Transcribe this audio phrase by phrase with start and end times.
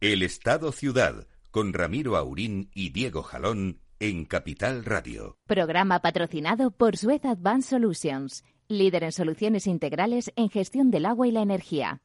[0.00, 5.36] El Estado Ciudad, con Ramiro Aurín y Diego Jalón en Capital Radio.
[5.48, 11.32] Programa patrocinado por Suez Advanced Solutions, líder en soluciones integrales en gestión del agua y
[11.32, 12.00] la energía.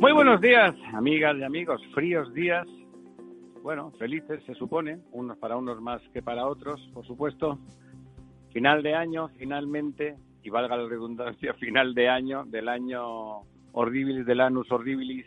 [0.00, 1.80] Muy buenos días, amigas y amigos.
[1.94, 2.66] Fríos días.
[3.62, 7.60] Bueno, felices se supone, unos para unos más que para otros, por supuesto.
[8.52, 13.40] Final de año, finalmente, y valga la redundancia, final de año, del año
[13.72, 15.26] Horribilis, del Anus Horribilis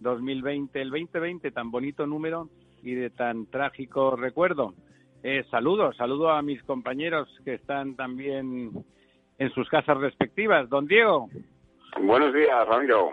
[0.00, 2.48] 2020, el 2020, tan bonito número
[2.82, 4.74] y de tan trágico recuerdo.
[5.22, 8.84] Eh, saludos, saludo a mis compañeros que están también
[9.38, 10.68] en sus casas respectivas.
[10.68, 11.30] Don Diego.
[12.02, 13.12] Buenos días, Ramiro.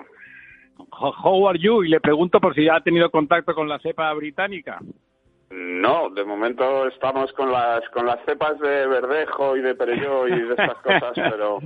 [0.91, 1.83] How are you?
[1.83, 4.79] Y le pregunto por si ya ha tenido contacto con la cepa británica.
[5.51, 10.31] No, de momento estamos con las con las cepas de verdejo y de perelló y
[10.31, 11.59] de estas cosas, pero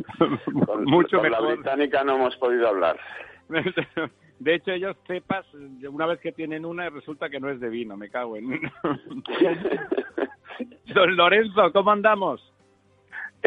[0.65, 2.97] con, Mucho con la británica no hemos podido hablar.
[4.39, 5.45] De hecho, ellos cepas,
[5.87, 8.59] una vez que tienen una, resulta que no es de vino, me cago en.
[10.93, 12.54] Don Lorenzo, ¿cómo andamos?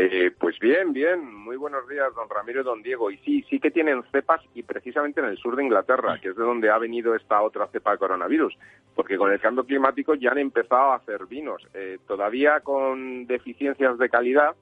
[0.01, 1.35] Eh, pues bien, bien.
[1.35, 3.11] Muy buenos días, don Ramiro y don Diego.
[3.11, 6.37] Y sí, sí que tienen cepas y precisamente en el sur de Inglaterra, que es
[6.37, 8.57] de donde ha venido esta otra cepa de coronavirus,
[8.95, 13.99] porque con el cambio climático ya han empezado a hacer vinos, eh, todavía con deficiencias
[13.99, 14.55] de calidad,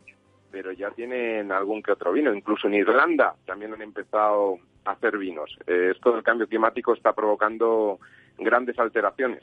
[0.50, 2.32] pero ya tienen algún que otro vino.
[2.32, 5.54] Incluso en Irlanda también han empezado a hacer vinos.
[5.66, 7.98] Eh, esto del cambio climático está provocando
[8.38, 9.42] grandes alteraciones.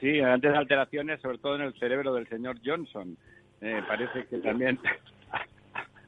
[0.00, 3.18] Sí, grandes alteraciones, sobre todo en el cerebro del señor Johnson.
[3.62, 4.78] Eh, parece que también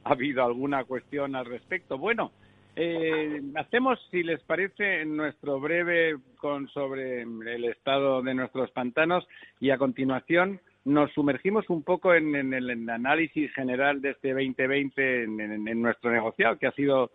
[0.05, 1.97] ha habido alguna cuestión al respecto.
[1.99, 2.33] Bueno,
[2.77, 9.27] eh, hacemos, si les parece, nuestro breve con sobre el estado de nuestros pantanos
[9.61, 15.41] y a continuación nos sumergimos un poco en, el análisis general de este 2020 en,
[15.41, 17.11] en- en nuestro negociado, que ha sido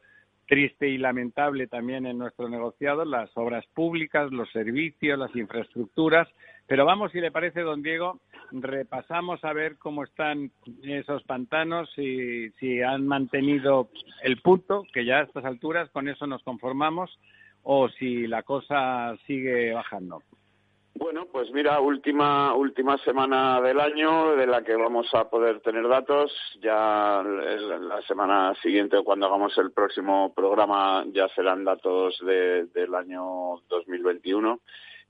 [0.47, 6.27] triste y lamentable también en nuestro negociado, las obras públicas, los servicios, las infraestructuras.
[6.69, 8.19] Pero vamos, si le parece, don Diego,
[8.51, 10.51] repasamos a ver cómo están
[10.83, 13.89] esos pantanos, si, si han mantenido
[14.21, 17.09] el punto, que ya a estas alturas con eso nos conformamos,
[17.63, 20.21] o si la cosa sigue bajando.
[20.93, 25.87] Bueno, pues mira, última última semana del año de la que vamos a poder tener
[25.87, 26.31] datos.
[26.61, 33.61] Ya la semana siguiente, cuando hagamos el próximo programa, ya serán datos de- del año
[33.69, 34.59] 2021.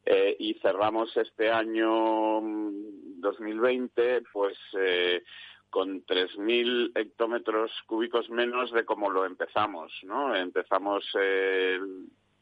[0.06, 5.24] Eh, y cerramos este año mm, 2020, pues eh,
[5.70, 10.36] con 3.000 hectómetros cúbicos menos de como lo empezamos, ¿no?
[10.36, 11.80] Empezamos eh,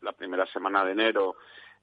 [0.01, 1.35] la primera semana de enero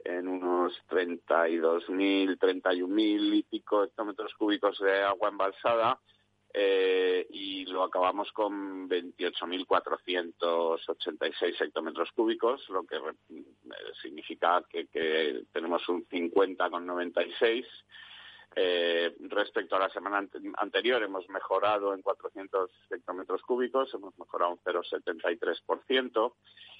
[0.04, 5.98] en unos 32.000, 31.000 y pico hectómetros cúbicos de agua embalsada
[6.56, 13.44] eh, y lo acabamos con 28.486 hectómetros cúbicos, lo que re- eh,
[14.00, 17.66] significa que, que tenemos un 50,96.
[18.56, 24.53] Eh, respecto a la semana ante- anterior hemos mejorado en 400 hectómetros cúbicos, hemos mejorado
[24.53, 26.34] un 0,73%.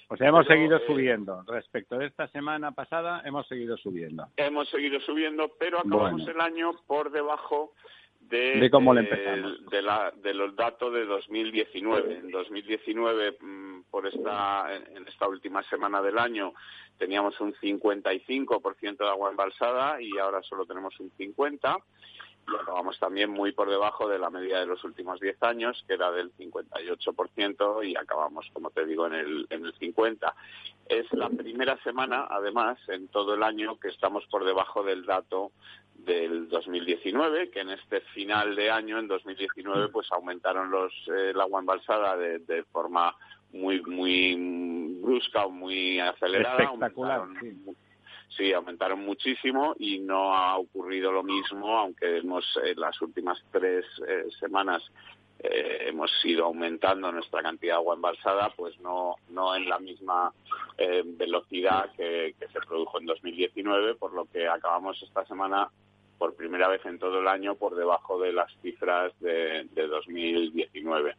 [0.07, 1.43] O sea, hemos Pero, seguido eh, subiendo.
[1.47, 4.25] Respecto de esta semana pasada, hemos seguido subiendo.
[4.37, 6.31] Hemos seguido subiendo, pero acabamos Bueno.
[6.31, 7.73] el año por debajo
[8.29, 9.65] de, De cómo lo eh, empezamos.
[9.69, 12.15] de, la- de los datos de 2019.
[12.17, 16.53] En 2019, mm, por esta, en esta última semana del año,
[16.97, 21.83] teníamos un 55% de agua embalsada y ahora solo tenemos un 50%.
[22.47, 25.95] Y acabamos también muy por debajo de la media de los últimos 10 años, que
[25.95, 30.31] era del 58%, y acabamos, como te digo, en el, en el 50%.
[30.87, 35.51] Es la primera semana, además, en todo el año que estamos por debajo del dato
[35.95, 41.41] del 2019, que en este final de año, en 2019, pues aumentaron los eh, el
[41.41, 43.15] agua embalsada de, de forma
[43.53, 44.35] muy muy
[45.01, 46.63] brusca o muy acelerada.
[46.63, 47.75] Espectacular, Aumentaron- sí.
[48.37, 53.85] Sí, aumentaron muchísimo y no ha ocurrido lo mismo, aunque hemos en las últimas tres
[54.07, 54.83] eh, semanas
[55.39, 60.33] eh, hemos ido aumentando nuestra cantidad de agua embalsada, pues no no en la misma
[60.77, 65.69] eh, velocidad que, que se produjo en 2019, por lo que acabamos esta semana
[66.17, 71.15] por primera vez en todo el año por debajo de las cifras de, de 2019.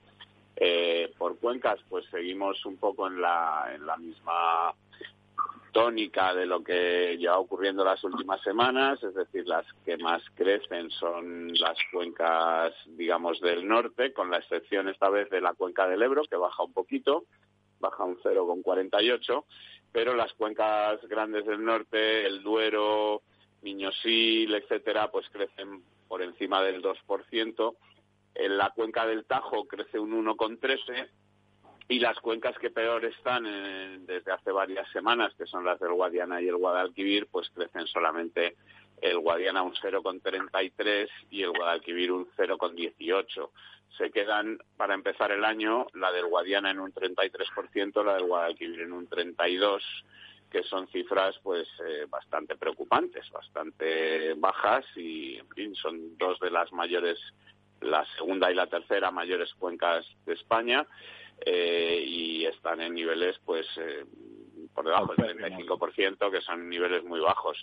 [0.56, 4.74] Eh, por cuencas, pues seguimos un poco en la, en la misma
[5.76, 10.90] tónica de lo que lleva ocurriendo las últimas semanas, es decir, las que más crecen
[10.90, 16.02] son las cuencas, digamos, del norte, con la excepción esta vez de la cuenca del
[16.02, 17.24] Ebro, que baja un poquito,
[17.78, 19.44] baja un 0,48,
[19.92, 23.20] pero las cuencas grandes del norte, el Duero,
[23.66, 27.76] Miñosil, etcétera, pues crecen por encima del 2%.
[28.36, 31.08] En la cuenca del Tajo crece un 1,13
[31.88, 33.44] y las cuencas que peor están
[34.06, 38.54] desde hace varias semanas, que son las del Guadiana y el Guadalquivir, pues crecen solamente
[39.00, 43.50] el Guadiana un 0,33 y el Guadalquivir un 0,18.
[43.98, 48.82] Se quedan, para empezar el año, la del Guadiana en un 33%, la del Guadalquivir
[48.82, 49.80] en un 32%,
[50.56, 56.50] que son cifras pues eh, bastante preocupantes, bastante bajas y, en fin, son dos de
[56.50, 57.18] las mayores,
[57.82, 60.86] la segunda y la tercera mayores cuencas de España
[61.44, 64.06] eh, y están en niveles pues eh,
[64.76, 67.56] por debajo del 35%, que son niveles muy bajos.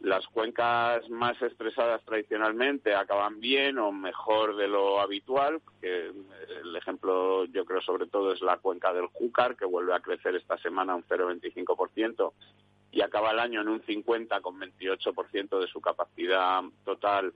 [0.00, 6.12] Las cuencas más estresadas tradicionalmente acaban bien o mejor de lo habitual, que
[6.62, 10.36] el ejemplo yo creo sobre todo es la cuenca del Júcar, que vuelve a crecer
[10.36, 12.32] esta semana un 0,25%
[12.92, 17.32] y acaba el año en un 50 con 28% de su capacidad total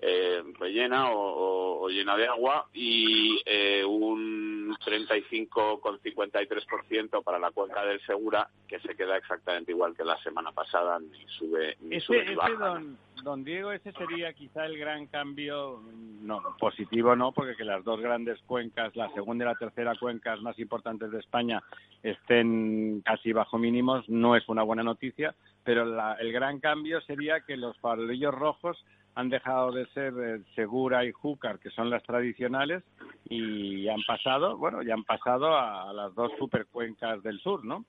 [0.00, 8.48] eh, rellena o, llena de agua y eh, un 35,53% para la cuenca del Segura,
[8.66, 12.82] que se queda exactamente igual que la semana pasada, ni sube ni sube ni baja.
[13.22, 15.80] don, Diego, ese sería quizá el gran cambio,
[16.20, 20.40] no, positivo no, porque que las dos grandes cuencas, la segunda y la tercera cuencas
[20.40, 21.62] más importantes de España,
[22.02, 25.84] estén casi bajo mínimos, no es una buena noticia, pero
[26.18, 31.12] el gran cambio sería que los farolillos rojos han dejado de ser eh, Segura y
[31.12, 32.82] Júcar, que son las tradicionales,
[33.24, 37.84] y han pasado, bueno, ya han pasado a, las dos supercuencas del sur, ¿no?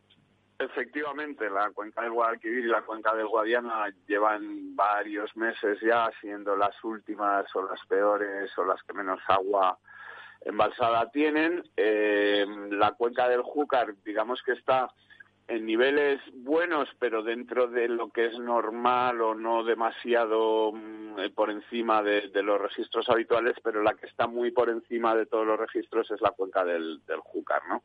[0.58, 6.56] Efectivamente, la cuenca del Guadalquivir y la cuenca del Guadiana llevan varios meses ya siendo
[6.56, 9.78] las últimas o las peores o las que menos agua
[10.42, 11.62] embalsada tienen.
[11.76, 14.88] Eh, la cuenca del Júcar, digamos que está
[15.48, 21.30] en niveles buenos, pero dentro de lo que es normal o no demasiado mm, eh,
[21.30, 25.46] por encima de, los registros habituales, pero la que está muy por encima de todos
[25.46, 27.84] los registros es la cuenca del, del Júcar, ¿no?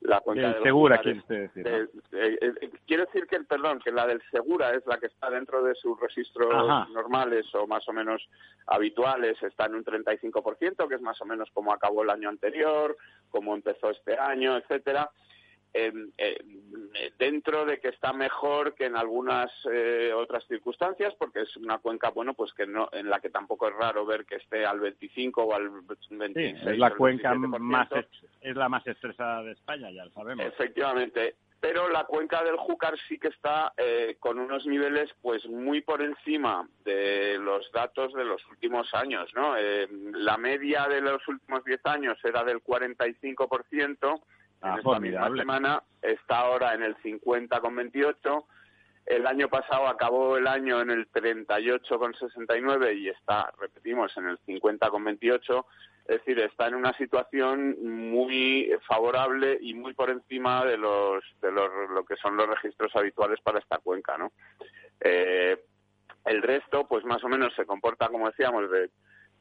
[0.00, 1.66] La cuenca del, Segura, quiere decir.
[1.66, 5.62] Eh, eh, quiero decir que, perdón, que la del Segura es la que está dentro
[5.62, 6.48] de sus registros
[6.92, 8.28] normales o más o menos
[8.66, 12.96] habituales, está en un 35%, que es más o menos como acabó el año anterior,
[13.30, 15.10] como empezó este año, etcétera
[17.18, 22.10] dentro de que está mejor que en algunas eh, otras circunstancias, porque es una cuenca,
[22.10, 25.42] bueno, pues que no, en la que tampoco es raro ver que esté al 25
[25.42, 25.70] o al
[26.10, 26.66] 26.
[26.66, 27.88] es la cuenca más,
[28.40, 30.46] es la más estresada de España, ya lo sabemos.
[30.46, 31.36] Efectivamente.
[31.60, 36.02] Pero la cuenca del Júcar sí que está eh, con unos niveles pues muy por
[36.02, 39.56] encima de los datos de los últimos años, ¿no?
[39.56, 44.22] Eh, la media de los últimos 10 años era del 45%,
[44.60, 48.44] Ah, en esta misma semana está ahora en el 50,28.
[49.06, 55.64] El año pasado acabó el año en el 38,69 y está, repetimos, en el 50,28.
[56.08, 57.76] Es decir, está en una situación
[58.10, 62.94] muy favorable y muy por encima de los de los, lo que son los registros
[62.96, 64.32] habituales para esta cuenca, ¿no?
[65.00, 65.56] Eh,
[66.24, 68.90] el resto, pues más o menos se comporta, como decíamos, de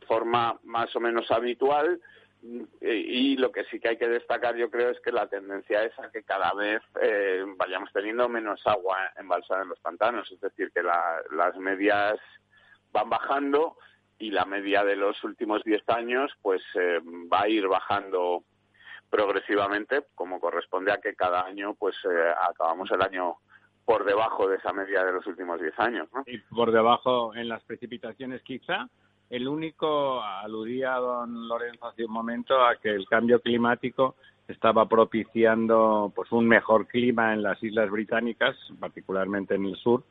[0.07, 1.99] forma más o menos habitual
[2.41, 5.97] y lo que sí que hay que destacar, yo creo, es que la tendencia es
[5.99, 10.71] a que cada vez eh, vayamos teniendo menos agua embalsada en los pantanos, es decir,
[10.71, 12.19] que las medias
[12.91, 13.77] van bajando
[14.19, 16.99] y la media de los últimos 10 años pues eh,
[17.31, 18.43] va a ir bajando
[19.09, 23.35] progresivamente, como corresponde a que cada año pues eh, acabamos el año
[23.85, 26.09] por debajo de esa media de los últimos 10 años.
[26.25, 28.89] Y por debajo en las precipitaciones quizá,
[29.29, 34.15] el único, aludía don Lorenzo hace un momento a que el cambio climático
[34.47, 40.03] estaba propiciando pues un mejor clima en las islas británicas, particularmente en el sur,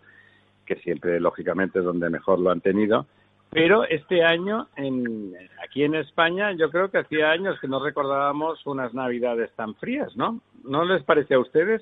[0.66, 3.06] que siempre lógicamente es donde mejor lo han tenido.
[3.50, 5.32] Pero este año, en,
[5.64, 10.14] aquí en España, yo creo que hacía años que no recordábamos unas navidades tan frías,
[10.16, 10.40] ¿no?
[10.64, 11.80] ¿No les parece a ustedes?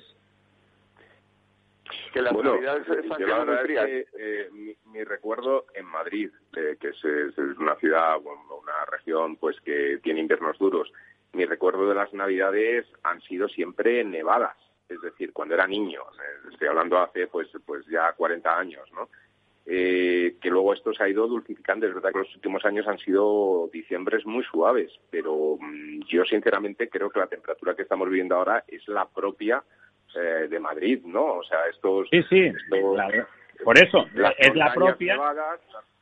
[2.13, 4.49] Que las bueno, eh,
[4.85, 7.03] mi, recuerdo en Madrid, eh, que es,
[7.59, 10.91] una ciudad, una región pues que tiene inviernos duros,
[11.33, 16.49] mi recuerdo de las Navidades han sido siempre nevadas, es decir, cuando era niño, eh,
[16.51, 19.09] estoy hablando hace pues pues ya 40 años, ¿no?
[19.65, 21.87] que luego esto se ha ido dulcificando.
[21.87, 26.87] Es verdad que los últimos años han sido diciembres muy suaves, pero mm, yo sinceramente
[26.87, 29.63] creo que la temperatura que estamos viviendo ahora es la propia
[30.15, 31.37] eh, de Madrid, ¿no?
[31.37, 32.07] O sea, estos...
[32.09, 32.51] Sí, sí,
[33.63, 34.05] por eso,
[34.37, 35.17] es la propia...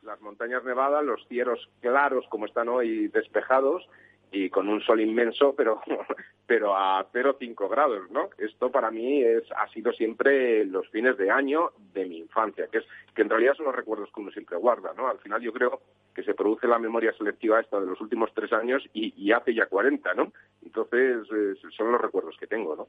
[0.02, 3.88] las, montañas nevadas, los cielos claros como están hoy despejados
[4.34, 5.80] y con un sol inmenso, pero,
[6.46, 8.30] pero a 0,5 grados, ¿no?
[8.36, 12.78] Esto para mí es, ha sido siempre los fines de año de mi infancia, que
[12.78, 15.08] es que en realidad son los recuerdos que uno siempre guarda, ¿no?
[15.08, 15.80] Al final yo creo
[16.14, 19.66] que se produce la memoria selectiva esta de los últimos tres años y, hace ya
[19.66, 20.32] 40, ¿no?
[20.64, 21.26] Entonces
[21.76, 22.88] son los recuerdos que tengo, ¿no?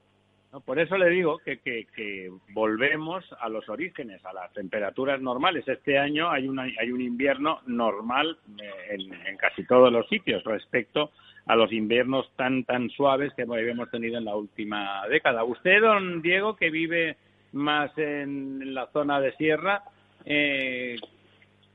[0.64, 5.68] Por eso le digo que, que, volvemos a los orígenes, a las temperaturas normales.
[5.68, 10.44] Este año hay, una, hay un invierno normal eh, en, en, casi todos los sitios
[10.44, 11.12] respecto
[11.48, 15.44] a los inviernos tan tan suaves que hemos tenido en la última década.
[15.44, 17.18] Usted, don Diego, que vive
[17.52, 19.84] más en la zona de sierra,
[20.26, 20.98] eh,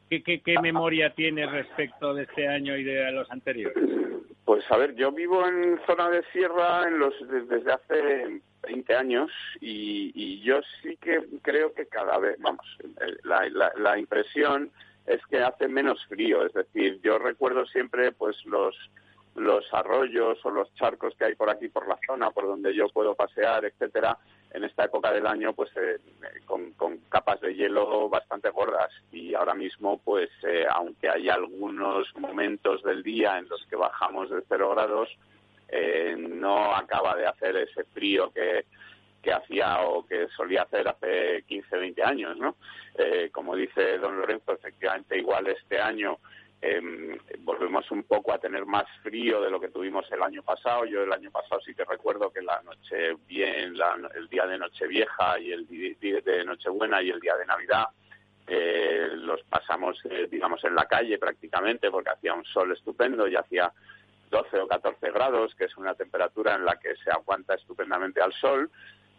[0.09, 3.85] ¿qué, qué, memoria tiene respecto de este año y de los anteriores?
[4.45, 9.31] Pues a ver, yo vivo en zona de sierra en los, desde hace 20 años
[9.61, 12.67] y, y yo sí que creo que cada vez, vamos,
[13.25, 14.71] la, la, impresión
[15.07, 16.45] es que hace menos frío.
[16.45, 18.77] Es decir, yo recuerdo siempre pues los
[19.37, 22.89] los arroyos o los charcos que hay por aquí por la zona por donde yo
[22.89, 24.19] puedo pasear etcétera
[24.53, 25.99] en esta época del año pues eh,
[26.45, 26.73] con,
[27.09, 33.03] capas de hielo bastante gordas y ahora mismo pues eh, aunque hay algunos momentos del
[33.03, 35.09] día en los que bajamos de cero grados
[35.71, 38.65] eh, no acaba de hacer ese frío que
[39.23, 42.57] que hacía o que solía hacer hace 15, 20 años, ¿no?
[43.33, 46.19] como dice don Lorenzo, efectivamente igual este año
[46.63, 50.85] eh, volvemos un poco a tener más frío de lo que tuvimos el año pasado.
[50.85, 53.75] Yo el año pasado sí que recuerdo que la noche bien,
[54.15, 57.87] el día de Nochevieja y el día de Nochebuena y el día de Navidad
[58.47, 63.37] eh, los pasamos, eh, digamos, en la calle prácticamente porque hacía un sol estupendo y
[63.37, 63.73] hacía
[64.31, 68.33] 12 o 14 grados, que es una temperatura en la que se aguanta estupendamente al
[68.33, 68.71] sol.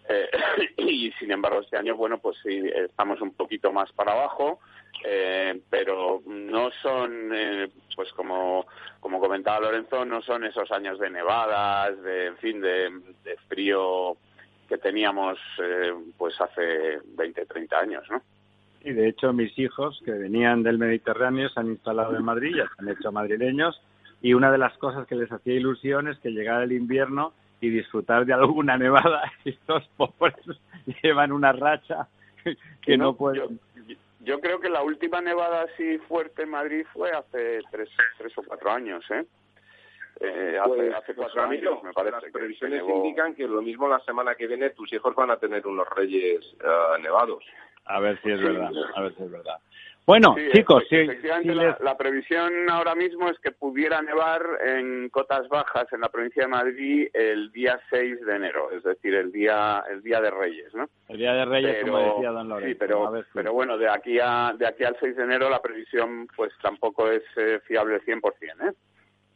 [0.09, 0.29] Eh,
[0.77, 4.59] y sin embargo este año, bueno, pues sí, estamos un poquito más para abajo
[5.03, 8.67] eh, pero no son, eh, pues como,
[8.99, 12.91] como comentaba Lorenzo, no son esos años de nevadas, de, en fin, de,
[13.47, 14.17] frío
[14.69, 18.21] que teníamos eh, pues hace 20, 30 años, ¿no?
[18.83, 22.65] Y de hecho mis hijos que venían del Mediterráneo se han instalado en Madrid, ya
[22.65, 23.81] se han hecho madrileños
[24.21, 27.69] y una de las cosas que les hacía ilusión es que llegara el invierno y
[27.69, 30.35] disfrutar de alguna nevada y estos pobres
[31.03, 32.07] llevan una racha
[32.81, 33.59] que no, pueden
[34.23, 38.43] yo creo que la última nevada así fuerte en Madrid fue hace tres, tres o
[38.43, 39.25] cuatro años, ¿eh?
[40.19, 42.21] eh hace, pues, hace pues, cuatro años, me parece.
[42.21, 45.65] Las previsiones indican que lo mismo la semana que viene tus hijos van a tener
[45.65, 47.43] unos reyes uh, nevados.
[47.85, 49.57] A ver si es verdad, a ver si es verdad.
[50.05, 55.85] Bueno, chicos, sí, efectivamente la, previsión ahora mismo es que pudiera nevar en cotas bajas
[55.93, 60.01] en la provincia de Madrid el día 6 de enero, es decir, el día el
[60.01, 60.89] día de Reyes, ¿no?
[61.07, 62.67] El día de Reyes, como decía don Lorenzo.
[62.67, 66.27] Sí, pero, pero bueno, de aquí a de aquí al 6 de enero la previsión
[66.35, 68.21] pues tampoco es eh, fiable 100%,
[68.69, 68.73] ¿eh?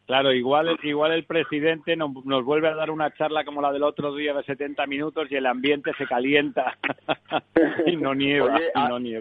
[0.05, 4.13] Claro, igual, igual el presidente nos, vuelve a dar una charla como la del otro
[4.13, 6.77] día de 70 minutos y el ambiente se calienta.
[7.85, 8.57] Y no nieva.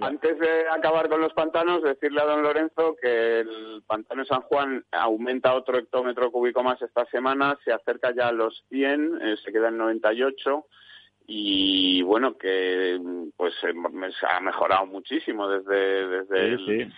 [0.02, 4.42] Antes de acabar con los pantanos, decirle a don Lorenzo que el pantano de San
[4.42, 9.36] Juan aumenta otro hectómetro cúbico más esta semana, se acerca ya a los 100, eh,
[9.42, 10.66] se queda en 98
[11.26, 13.00] y bueno que
[13.36, 13.72] pues eh,
[14.28, 16.88] ha mejorado muchísimo desde desde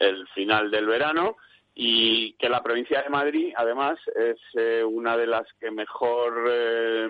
[0.00, 1.36] el final del verano
[1.74, 7.08] y que la provincia de Madrid, además, es eh, una de las que mejor, eh,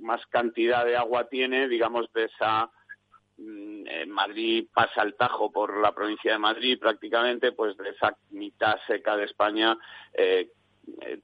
[0.00, 2.70] más cantidad de agua tiene, digamos, de esa.
[3.38, 8.76] Mm, Madrid pasa el Tajo por la provincia de Madrid prácticamente, pues de esa mitad
[8.86, 9.76] seca de España.
[10.12, 10.50] Eh,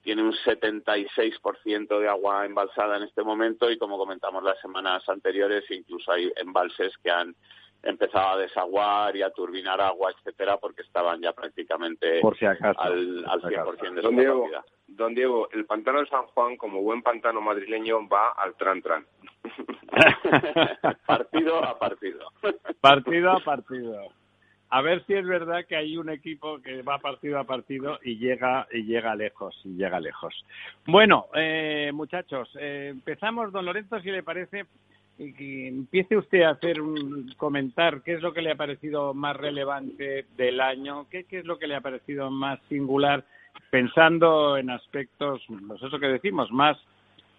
[0.02, 5.64] tiene un 76% de agua embalsada en este momento y como comentamos las semanas anteriores
[5.70, 7.34] incluso hay embalses que han
[7.82, 13.94] empezaba a desaguar y a turbinar agua, etcétera, porque estaban ya prácticamente al, al 100%
[13.94, 14.48] de su don Diego,
[14.88, 19.06] Don Diego, el pantano de San Juan, como buen pantano madrileño, va al tran-tran.
[21.06, 22.32] partido a partido.
[22.80, 24.08] partido a partido.
[24.70, 28.18] A ver si es verdad que hay un equipo que va partido a partido y
[28.18, 30.34] llega y llega lejos y llega lejos.
[30.86, 34.66] Bueno, eh, muchachos, eh, empezamos, don Lorenzo, si le parece,
[35.18, 39.36] que empiece usted a hacer un comentar qué es lo que le ha parecido más
[39.36, 43.24] relevante del año, qué, qué es lo que le ha parecido más singular,
[43.70, 46.78] pensando en aspectos, pues eso que decimos, más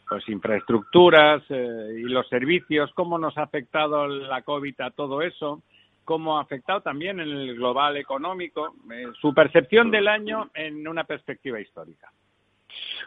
[0.09, 5.61] pues infraestructuras eh, y los servicios, cómo nos ha afectado la COVID a todo eso,
[6.03, 11.03] cómo ha afectado también en el global económico, eh, su percepción del año en una
[11.03, 12.11] perspectiva histórica.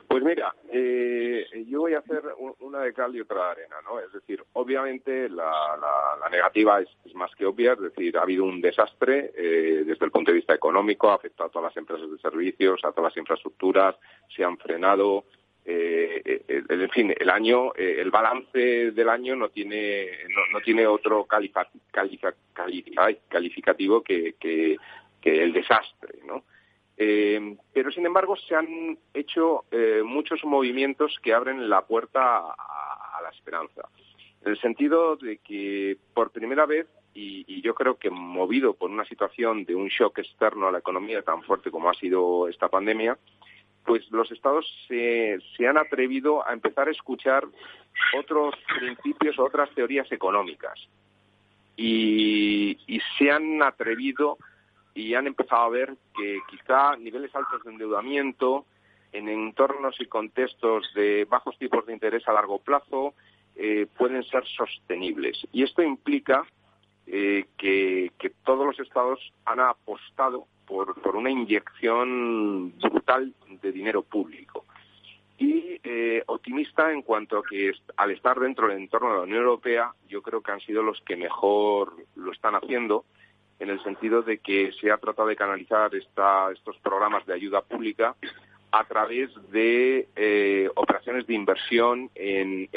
[0.09, 2.23] Pues mira, eh, yo voy a hacer
[2.61, 3.99] una de cal y otra de arena, ¿no?
[4.01, 5.49] Es decir, obviamente la,
[6.31, 10.31] negativa es, más que obvia, es decir, ha habido un desastre eh, desde el punto
[10.31, 13.97] de vista económico, ha afectado a todas las empresas de servicios, a todas las infraestructuras,
[14.35, 15.25] se han frenado,
[15.65, 20.09] eh, en fin, el año, el balance del año no tiene
[20.53, 21.27] no, tiene otro
[23.29, 24.77] calificativo que, que,
[25.21, 26.45] que el desastre, ¿no?
[27.05, 33.21] Eh, pero, sin embargo, se han hecho eh, muchos movimientos que abren la puerta a,
[33.21, 33.89] la esperanza.
[34.45, 39.05] En el sentido de que, por primera vez, y, yo creo que movido por una
[39.05, 43.19] situación de un shock externo a la economía tan fuerte como ha sido esta pandemia,
[43.85, 47.45] pues los estados se, se han atrevido a empezar a escuchar
[48.17, 50.79] otros principios, otras teorías económicas.
[51.77, 54.39] Y, y se han atrevido
[54.95, 58.67] y han empezado a ver que quizá niveles altos de endeudamiento
[59.13, 63.15] en entornos y contextos de bajos tipos de interés a largo plazo
[63.55, 65.47] eh, pueden ser sostenibles.
[65.53, 66.45] Y esto implica
[67.07, 68.11] eh, que,
[68.45, 74.65] todos los estados han apostado por, por una inyección brutal de dinero público.
[75.39, 79.41] Y eh, optimista en cuanto a que al estar dentro del entorno de la Unión
[79.41, 83.05] Europea, yo creo que han sido los que mejor lo están haciendo
[83.63, 88.17] en el sentido de que se ha tratado de canalizar estos programas de ayuda pública
[88.73, 92.69] a través de eh, operaciones de inversión en,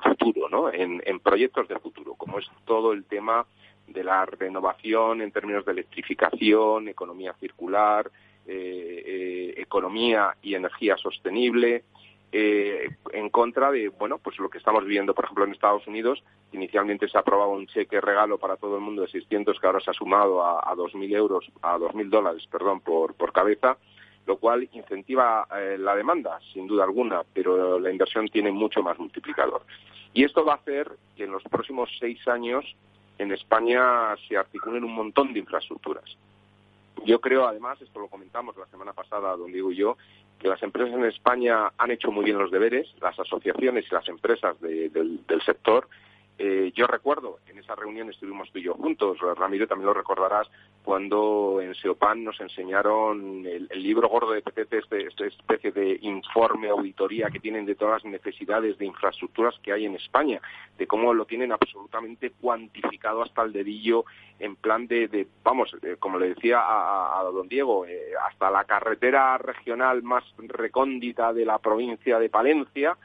[0.00, 0.72] futuro, ¿no?
[0.72, 3.46] En, proyectos de futuro, como es todo el tema
[3.86, 8.10] de la renovación en términos de electrificación, economía circular,
[8.44, 11.84] eh, eh, economía y energía sostenible,
[12.30, 16.22] eh, en contra de, bueno, pues lo que estamos viendo, por ejemplo, en Estados Unidos.
[16.52, 19.90] Inicialmente se aprobaba un cheque regalo para todo el mundo de 600, que ahora se
[19.90, 23.78] ha sumado a, a 2.000 euros, a 2.000 dólares, perdón, por, por cabeza,
[24.26, 28.98] lo cual incentiva eh, la demanda, sin duda alguna, pero la inversión tiene mucho más
[28.98, 29.62] multiplicador.
[30.12, 32.64] Y esto va a hacer que en los próximos seis años
[33.16, 36.16] en España se articulen un montón de infraestructuras.
[37.04, 39.96] Yo creo, además, esto lo comentamos la semana pasada, don Diego y yo,
[40.38, 44.08] que las empresas en España han hecho muy bien los deberes, las asociaciones y las
[44.08, 45.88] empresas del, sector.
[46.40, 50.48] Eh, yo recuerdo, en esa reunión estuvimos tú y yo juntos, Ramiro también lo recordarás,
[50.84, 56.68] cuando en Seopan nos enseñaron el, libro gordo de PTT, este, esta especie de informe,
[56.68, 60.40] auditoría que tienen de todas las necesidades de infraestructuras que hay en España,
[60.78, 64.04] de cómo lo tienen absolutamente cuantificado hasta el dedillo
[64.38, 69.36] en plan de, vamos, eh, como le decía a, don Diego, eh, hasta la carretera
[69.38, 72.96] regional más recóndita de la provincia de Palencia,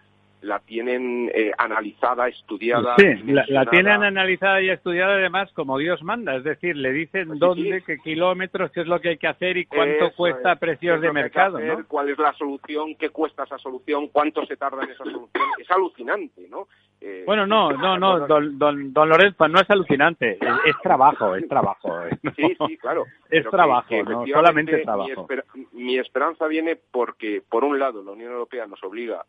[0.43, 2.95] la tienen eh, analizada, estudiada.
[2.97, 7.39] Sí, la, tienen analizada y estudiada además como Dios manda, es decir, le dicen pues
[7.39, 11.01] dónde, qué kilómetros, qué es lo que hay que hacer y cuánto cuesta a precios
[11.01, 11.59] de mercado.
[11.59, 11.85] ¿no?
[11.87, 12.95] ¿Cuál es la solución?
[12.95, 14.09] ¿Qué cuesta esa solución?
[14.09, 15.43] ¿Cuánto se tarda en esa solución?
[15.57, 16.67] Es alucinante, ¿no?
[16.99, 21.47] Eh, bueno, no, no, no, don, don, don, Lorenzo, no es alucinante, es, trabajo, es
[21.49, 21.99] trabajo.
[22.35, 23.05] Sí, sí, claro.
[23.29, 25.27] Es trabajo, no solamente trabajo.
[25.71, 29.25] mi esperanza viene porque, por un lado, la Unión Europea nos obliga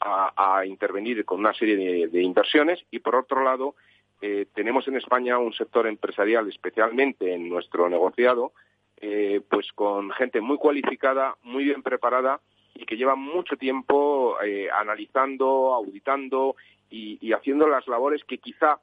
[0.00, 2.84] a, intervenir con una serie de, inversiones.
[2.90, 3.74] Y, por otro lado,
[4.20, 8.52] eh, tenemos en España un sector empresarial, especialmente en nuestro negociado,
[8.98, 12.40] eh, pues con gente muy cualificada, muy bien preparada
[12.74, 16.56] y que lleva mucho tiempo eh, analizando, auditando
[16.90, 18.78] y, y, haciendo las labores que quizá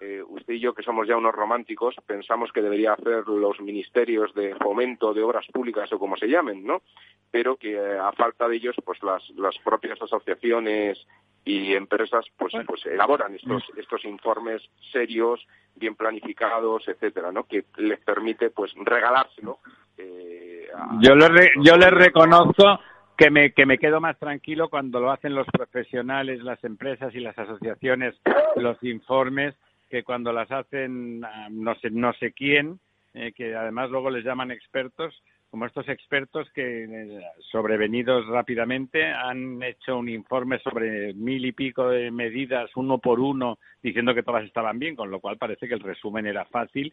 [0.00, 4.34] eh, usted y yo, que somos ya unos románticos, pensamos que debería hacer los ministerios
[4.34, 6.82] de fomento de obras públicas o como se llamen, ¿no?
[7.30, 11.06] Pero que eh, a falta de ellos, pues las, las propias asociaciones
[11.44, 18.00] y empresas pues pues elaboran estos estos informes serios bien planificados etcétera no que les
[18.00, 19.58] permite pues regalárselo
[19.98, 20.68] eh,
[21.02, 22.80] yo le yo les reconozco
[23.16, 27.20] que me, que me quedo más tranquilo cuando lo hacen los profesionales, las empresas y
[27.20, 28.14] las asociaciones,
[28.56, 29.54] los informes,
[29.94, 32.80] que cuando las hacen ah, no sé, no sé quién,
[33.14, 35.14] eh, que además luego les llaman expertos,
[35.48, 37.20] como estos expertos que, eh,
[37.52, 43.60] sobrevenidos rápidamente, han hecho un informe sobre mil y pico de medidas uno por uno,
[43.80, 46.92] diciendo que todas estaban bien, con lo cual parece que el resumen era fácil,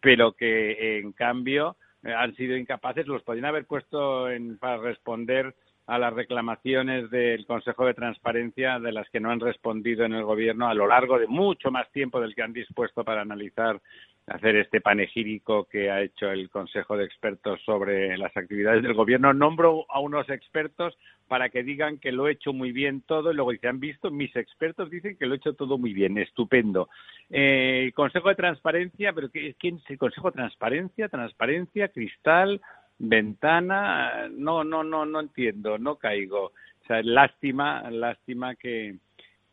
[0.00, 5.54] pero que en cambio eh, han sido incapaces, los podrían haber puesto en, para responder
[5.88, 10.22] a las reclamaciones del Consejo de Transparencia de las que no han respondido en el
[10.22, 13.80] Gobierno a lo largo de mucho más tiempo del que han dispuesto para analizar
[14.26, 19.32] hacer este panegírico que ha hecho el Consejo de Expertos sobre las actividades del Gobierno.
[19.32, 20.94] Nombro a unos expertos
[21.26, 24.10] para que digan que lo he hecho muy bien todo y luego dicen, han visto,
[24.10, 26.90] mis expertos dicen que lo he hecho todo muy bien, estupendo.
[27.30, 31.08] Eh, Consejo de Transparencia, pero ¿quién es el Consejo de Transparencia?
[31.08, 32.60] Transparencia, Cristal,
[32.98, 36.46] ventana, no, no, no, no entiendo, no caigo.
[36.46, 38.96] O sea, lástima, lástima que,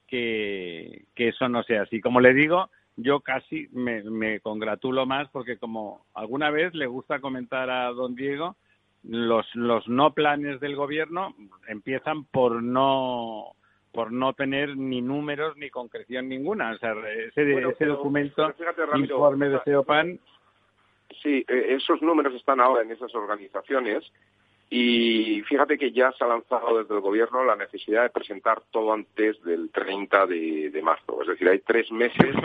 [0.08, 2.01] que, que eso no sea así.
[2.01, 7.19] Como le digo, yo casi me, me congratulo más porque como alguna vez le gusta
[7.19, 8.55] comentar a don Diego,
[9.03, 11.36] los, los no planes del gobierno
[11.67, 13.55] empiezan por no
[13.91, 16.73] por no tener ni números ni concreción ninguna.
[16.73, 16.93] O sea,
[17.27, 18.53] ese, ese documento,
[18.97, 20.19] informe de SEOPAN...
[21.21, 24.11] Sí, eh, esos números están ahora en esas organizaciones
[24.69, 28.93] y fíjate que ya se ha lanzado desde el gobierno la necesidad de presentar todo
[28.93, 31.21] antes del 30 de, marzo.
[31.21, 32.35] Es decir, hay tres meses.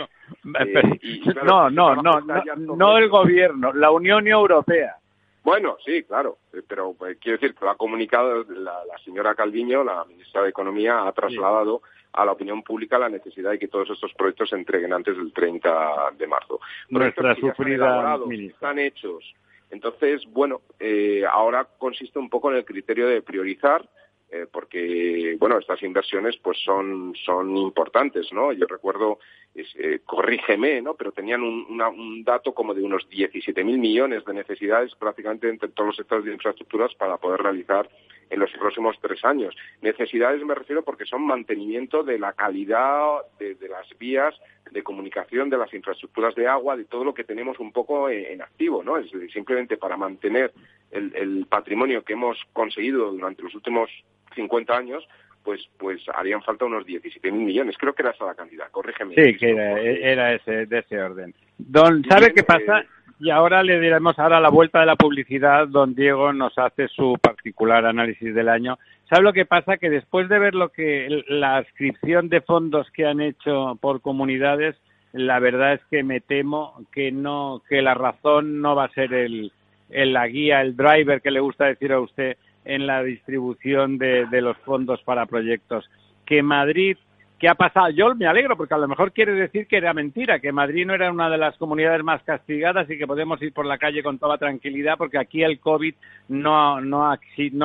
[0.43, 0.99] Eh,
[1.43, 4.95] no, no, no, no, no el gobierno, la Unión Europea.
[5.43, 9.83] Bueno, sí, claro, eh, pero eh, quiero decir que lo ha comunicado la, señora Calviño,
[9.83, 11.81] la ministra de Economía, ha trasladado
[12.13, 15.31] a la opinión pública la necesidad de que todos estos proyectos se entreguen antes del
[15.31, 16.59] 30 de marzo.
[16.89, 19.33] Nuestra sufrida están hechos.
[19.69, 23.87] Entonces, bueno, eh, ahora consiste un poco en el criterio de priorizar
[24.33, 29.19] eh, porque bueno estas inversiones pues son son importantes no yo recuerdo
[29.53, 34.95] eh, corrígeme no pero tenían un, un dato como de unos 17.000 millones de necesidades
[34.95, 37.89] prácticamente entre todos los sectores de infraestructuras para poder realizar
[38.31, 43.55] en los próximos tres años necesidades me refiero porque son mantenimiento de la calidad de,
[43.69, 44.33] las vías
[44.71, 48.41] de comunicación de las infraestructuras de agua de todo lo que tenemos un poco en,
[48.41, 50.51] activo no es simplemente para mantener
[50.91, 53.89] el patrimonio que hemos conseguido durante los últimos
[54.35, 55.07] 50 años,
[55.43, 57.77] pues pues harían falta unos 17.000 millones.
[57.77, 59.15] Creo que era esa la cantidad, corrígeme.
[59.15, 61.33] Sí, que era, ese, de ese orden.
[61.57, 62.83] Don, ¿sabe qué pasa?
[63.23, 67.19] Y ahora le diremos ahora la vuelta de la publicidad, don Diego nos hace su
[67.21, 68.79] particular análisis del año.
[69.07, 69.77] ¿Sabe lo que pasa?
[69.77, 74.75] Que después de ver lo que la inscripción de fondos que han hecho por comunidades,
[75.13, 79.13] la verdad es que me temo que no, que la razón no va a ser
[79.13, 79.51] el
[79.91, 84.57] la guía, el driver que le gusta decir a usted, en la distribución de, los
[84.59, 85.89] fondos para proyectos.
[86.25, 86.97] Que Madrid,
[87.41, 87.89] ¿qué ha pasado?
[87.89, 90.93] Yo me alegro porque a lo mejor quiere decir que era mentira, que Madrid no
[90.93, 94.19] era una de las comunidades más castigadas y que podemos ir por la calle con
[94.19, 95.95] toda tranquilidad porque aquí el COVID
[96.29, 97.19] no, ha,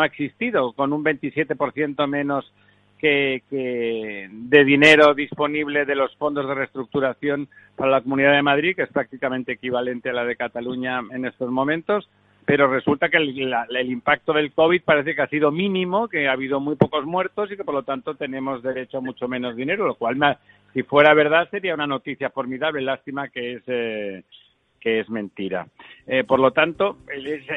[0.06, 2.50] existido, con un 27% menos
[2.98, 3.42] que,
[4.30, 8.90] de dinero disponible de los fondos de reestructuración para la Comunidad de Madrid, que es
[8.90, 12.08] prácticamente equivalente a la de Cataluña en estos momentos
[12.46, 16.60] pero resulta que el, impacto del COVID parece que ha sido mínimo, que ha habido
[16.60, 19.96] muy pocos muertos y que por lo tanto tenemos derecho a mucho menos dinero, lo
[19.96, 20.16] cual,
[20.72, 22.82] si fuera verdad, sería una noticia formidable.
[22.82, 24.22] Lástima que es, eh,
[24.78, 25.66] que es mentira.
[26.06, 26.98] Eh, por lo tanto,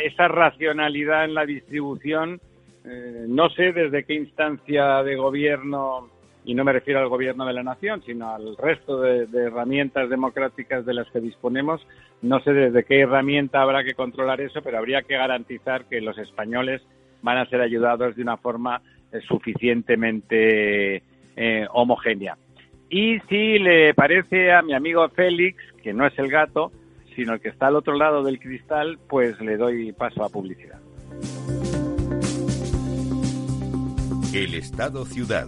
[0.03, 2.41] esa racionalidad en la distribución,
[2.83, 6.09] eh, no sé desde qué instancia de gobierno
[6.45, 10.85] y no me refiero al gobierno de la nación, sino al resto de, herramientas democráticas
[10.85, 11.85] de las que disponemos.
[12.21, 16.17] No sé desde qué herramienta habrá que controlar eso, pero habría que garantizar que los
[16.17, 16.81] españoles
[17.21, 21.03] van a ser ayudados de una forma eh, suficientemente
[21.35, 22.37] eh, homogénea.
[22.89, 26.71] Y si le parece a mi amigo Félix, que no es el gato,
[27.15, 30.79] sino el que está al otro lado del cristal, pues le doy paso a publicidad.
[34.33, 35.47] El Estado Ciudad,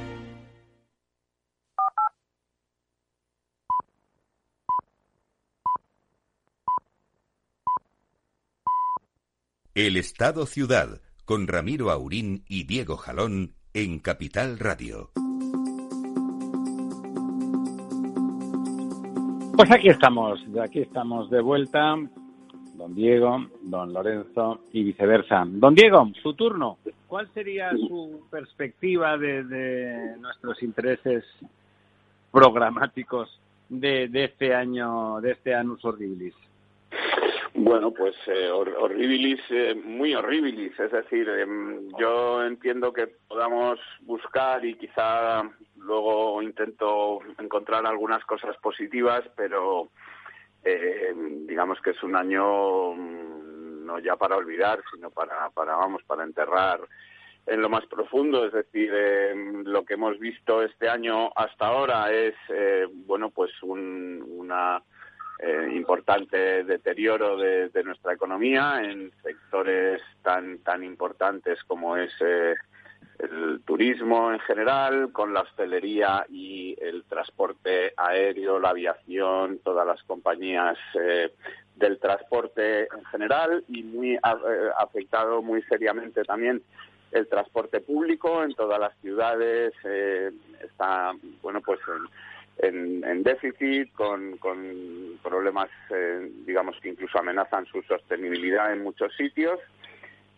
[9.87, 15.09] El Estado Ciudad, con Ramiro Aurín y Diego Jalón en Capital Radio.
[19.57, 21.95] Pues aquí estamos, aquí estamos de vuelta,
[22.75, 25.45] don Diego, don Lorenzo y viceversa.
[25.47, 26.77] Don Diego, su turno.
[27.07, 31.23] ¿Cuál sería su perspectiva de, nuestros intereses
[32.31, 33.35] programáticos
[33.67, 36.35] de, de, este año, de este Anus Horribilis?
[37.53, 40.79] Bueno, pues eh, horribilis, eh, muy horribilis.
[40.79, 45.43] Es decir, em, yo entiendo que podamos buscar y quizá
[45.75, 49.89] luego intento encontrar algunas cosas positivas, pero
[50.63, 51.13] eh,
[51.47, 56.23] digamos que es un año mm, no ya para olvidar, sino para, para vamos, para
[56.23, 56.79] enterrar
[57.47, 58.45] en lo más profundo.
[58.45, 63.51] Es decir, em, lo que hemos visto este año hasta ahora es, eh, bueno, pues
[63.61, 64.81] un, una
[65.43, 72.53] eh, importante deterioro de, nuestra economía en sectores tan tan importantes como es eh,
[73.17, 80.03] el turismo en general, con la hostelería y el transporte aéreo, la aviación, todas las
[80.03, 81.33] compañías eh,
[81.75, 84.19] del transporte en general y muy
[84.77, 86.61] afectado muy seriamente también
[87.11, 89.73] el transporte público en todas las ciudades
[90.61, 91.79] está bueno pues
[92.61, 94.37] en, déficit, con,
[95.23, 99.59] problemas, eh, digamos, que incluso amenazan su sostenibilidad en muchos sitios,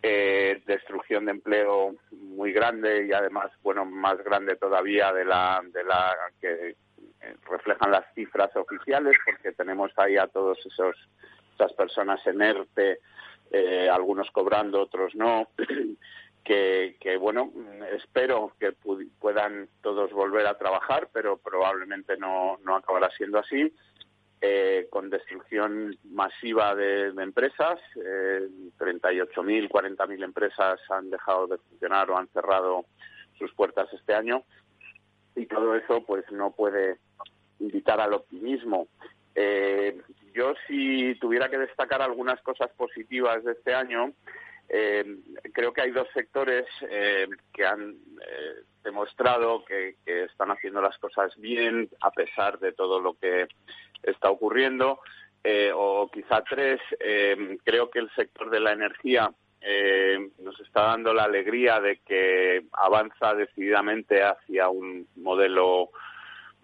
[0.02, 5.84] eh, destrucción de empleo muy grande y además, bueno, más grande todavía de la, de
[5.84, 10.96] la que eh, reflejan las cifras oficiales, porque tenemos ahí a todos esos
[11.56, 13.00] esas personas en ERTE,
[13.92, 15.48] algunos cobrando, otros no,
[16.44, 17.52] que, bueno,
[17.96, 18.74] espero que
[19.20, 23.74] puedan todos volver a trabajar, pero probablemente no, no acabará siendo así.
[24.46, 28.46] Eh, con destrucción masiva de, empresas, eh,
[28.78, 32.84] 38.000, 40.000 empresas han dejado de funcionar o han cerrado
[33.38, 34.44] sus puertas este año
[35.38, 36.98] y todo eso pues no puede
[37.60, 38.88] invitar al optimismo.
[39.34, 40.02] Eh,
[40.34, 44.12] yo si tuviera que destacar algunas cosas positivas de este año,
[44.70, 45.04] eh,
[45.54, 51.36] creo que hay dos sectores eh, que han eh, demostrado que, están haciendo las cosas
[51.38, 53.48] bien a pesar de todo lo que
[54.02, 55.00] está ocurriendo,
[55.76, 56.80] o quizá tres.
[57.64, 59.30] creo que el sector de la energía
[60.40, 65.90] nos está dando la alegría de que avanza decididamente hacia un modelo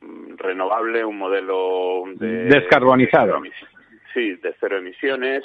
[0.01, 3.41] mm, renovable, un modelo de, descarbonizado.
[4.13, 5.43] sí, de cero emisiones.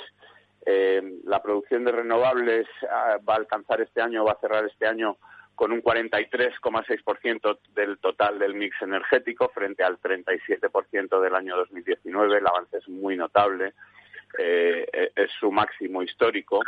[0.67, 4.87] Eh, la producción de renovables ah, va a alcanzar este año, va a cerrar este
[4.87, 5.19] año
[5.55, 12.39] con un 43,6% del total del mix energético frente al 37% del año 2019.
[12.39, 13.75] El avance es muy notable,
[14.39, 16.61] eh, e-, es su máximo histórico.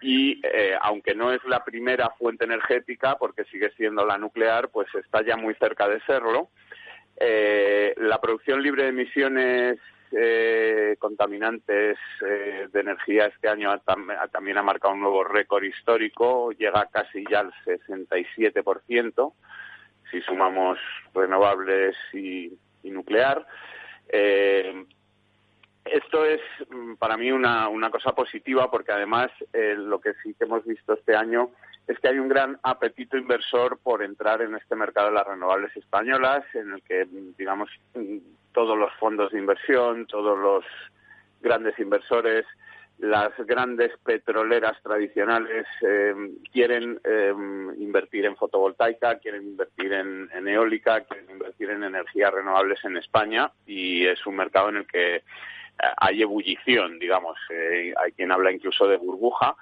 [0.00, 4.86] Y eh, aunque no es la primera fuente energética, porque sigue siendo la nuclear, pues
[4.94, 6.50] está ya muy cerca de serlo.
[7.96, 9.78] la producción libre de emisiones
[10.16, 13.70] eh, contaminantes eh, de energía este año
[14.30, 19.32] también ha marcado un nuevo récord histórico, llega casi ya al 67%,
[20.10, 20.78] si sumamos
[21.14, 23.46] renovables y, nuclear.
[24.08, 24.84] Eh,
[25.84, 30.34] esto es mm, para mí una, una cosa positiva porque además eh, lo que sí
[30.34, 31.50] que hemos visto este año
[31.86, 35.76] es que hay un gran apetito inversor por entrar en este mercado de las renovables
[35.76, 37.68] españolas, en el que, digamos,
[38.54, 40.64] todos los fondos de inversión, todos los
[41.42, 42.46] grandes inversores,
[42.98, 46.14] las grandes petroleras tradicionales eh,
[46.52, 47.34] quieren eh,
[47.78, 54.06] invertir en fotovoltaica, quieren invertir en, eólica, quieren invertir en energías renovables en España y
[54.06, 55.22] es un mercado en el que
[55.96, 57.36] hay ebullición, digamos.
[57.50, 59.56] Eh, hay quien habla incluso de burbuja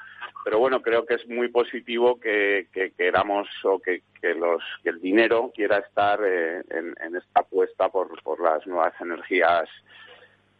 [0.44, 4.02] pero bueno, creo que es muy positivo que, queramos o que,
[4.34, 9.68] los, que el dinero quiera estar eh, en, esta apuesta por, las nuevas energías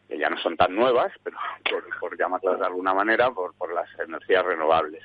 [0.08, 1.36] que ya no son tan nuevas, pero
[2.00, 5.02] por, llamarlas de alguna manera, por, por las energías renovables.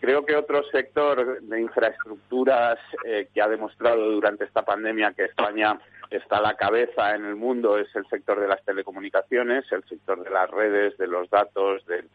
[0.00, 5.78] Creo que otro sector de infraestructuras eh, que ha demostrado durante esta pandemia que España
[6.08, 10.24] está a la cabeza en el mundo es el sector de las telecomunicaciones, el sector
[10.24, 12.08] de las redes, de los datos, del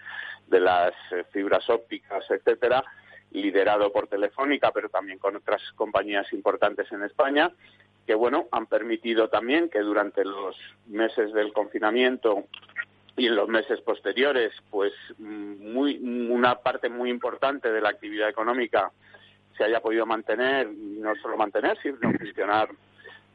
[0.48, 0.94] de las
[1.32, 2.84] fibras ópticas, etcétera,
[3.32, 7.52] liderado por Telefónica, pero también con otras compañías importantes en España,
[8.06, 10.56] que bueno, han permitido también que durante los
[10.88, 12.46] meses del confinamiento
[13.18, 15.98] y en los meses posteriores, pues muy
[16.30, 18.92] una parte muy importante de la actividad económica
[19.58, 22.70] se haya podido mantener, no solo mantener, sino funcionar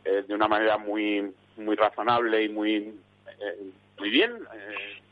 [0.04, 2.94] eh, de una manera muy muy razonable y muy
[3.40, 4.32] eh, muy bien.
[4.54, 5.02] Eh,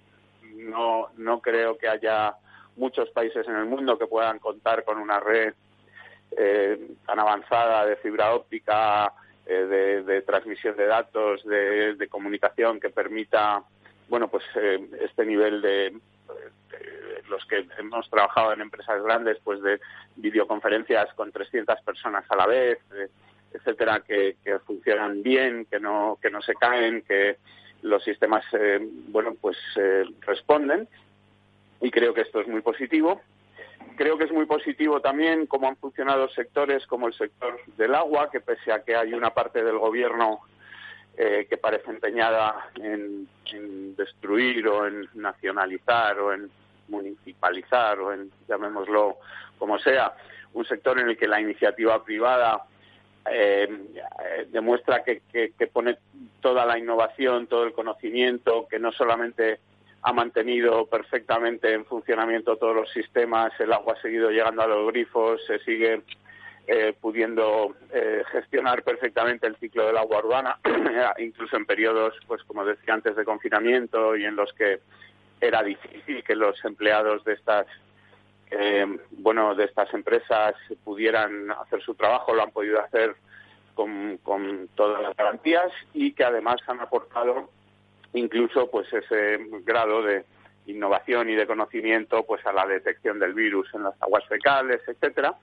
[0.57, 2.35] no no creo que haya
[2.77, 5.55] muchos países en el mundo que puedan contar con una red
[7.07, 9.13] tan avanzada de fibra óptica,
[9.47, 13.65] de, transmisión de datos, de, de comunicación que permita
[14.09, 15.95] bueno, pues eh, este nivel de,
[17.29, 19.81] los que hemos trabajado en empresas grandes, pues de
[20.17, 23.09] videoconferencias con 300 personas a la vez, eh,
[23.53, 27.37] etcétera, que, funcionan bien, que no que no se caen, que
[27.83, 29.57] los sistemas, eh, bueno, pues
[30.21, 30.89] responden.
[31.81, 33.21] Y creo que esto es muy positivo.
[33.97, 38.31] Creo que es muy positivo también cómo han funcionado sectores como el sector del agua,
[38.31, 40.41] que pese a que hay una parte del gobierno
[41.17, 43.29] eh, que parece empeñada en,
[43.97, 46.49] destruir o en nacionalizar o en
[46.87, 49.17] municipalizar o en, llamémoslo
[49.59, 50.15] como sea,
[50.53, 52.63] un sector en el que la iniciativa privada
[53.31, 53.69] eh,
[54.51, 55.99] demuestra que, que, pone
[56.41, 59.61] toda la innovación, todo el conocimiento, que no solamente
[60.03, 64.87] ha mantenido perfectamente en funcionamiento todos los sistemas, el agua ha seguido llegando a los
[64.93, 66.03] grifos, se sigue
[66.67, 70.59] eh, pudiendo eh, gestionar perfectamente el ciclo del agua urbana,
[71.19, 74.81] incluso en periodos, pues como decía antes, de confinamiento y en los que
[75.41, 77.67] era difícil que los empleados de estas
[78.51, 83.15] eh, bueno de estas empresas pudieran hacer su trabajo, lo han podido hacer
[83.75, 87.49] con, todas las garantías y que además han aportado
[88.13, 90.25] incluso pues ese grado de
[90.67, 95.35] innovación y de conocimiento pues a la detección del virus en las aguas fecales, etcétera.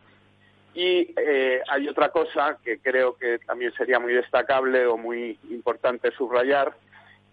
[0.73, 6.11] Y eh, hay otra cosa que creo que también sería muy destacable o muy importante
[6.11, 6.75] subrayar,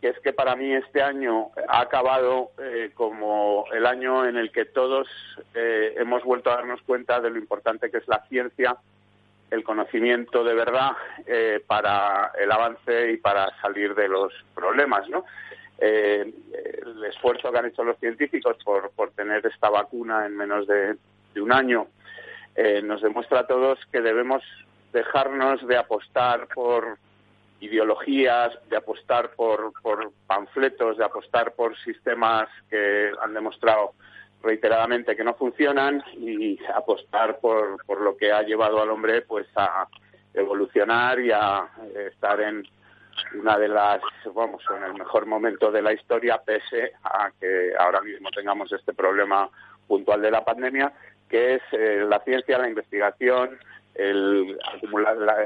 [0.03, 4.53] que es que para mí este año ha acabado eh, como el año en el
[4.53, 5.09] que todos
[5.55, 8.77] eh, hemos vuelto a darnos cuenta de lo importante que es la ciencia,
[9.51, 10.93] el conocimiento de verdad
[11.67, 15.25] para el avance y para salir de los problemas, ¿no?
[15.79, 20.97] el esfuerzo que han hecho los científicos por, por tener esta vacuna en menos de
[21.41, 21.87] un año
[22.55, 24.43] eh, nos demuestra a todos que debemos
[24.93, 26.99] dejarnos de apostar por
[27.63, 33.93] ideologías, de apostar por, por panfletos, de apostar por sistemas que han demostrado
[34.43, 39.47] reiteradamente que no funcionan y apostar por, por lo que ha llevado al hombre pues
[39.55, 39.87] a
[40.35, 41.69] evolucionar y a
[42.11, 42.65] estar en
[43.35, 44.01] una de las,
[44.35, 48.95] vamos, en el mejor momento de la historia, pese a que ahora mismo tengamos este
[48.95, 49.49] problema
[49.87, 50.93] puntual de la pandemia,
[51.29, 53.59] que es eh, la ciencia, la investigación,
[53.95, 54.59] el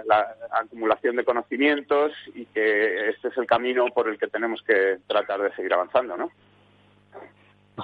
[0.06, 4.98] la, acumulación de conocimientos y que este es el camino por el que tenemos que
[5.06, 6.30] tratar de seguir avanzando, ¿no?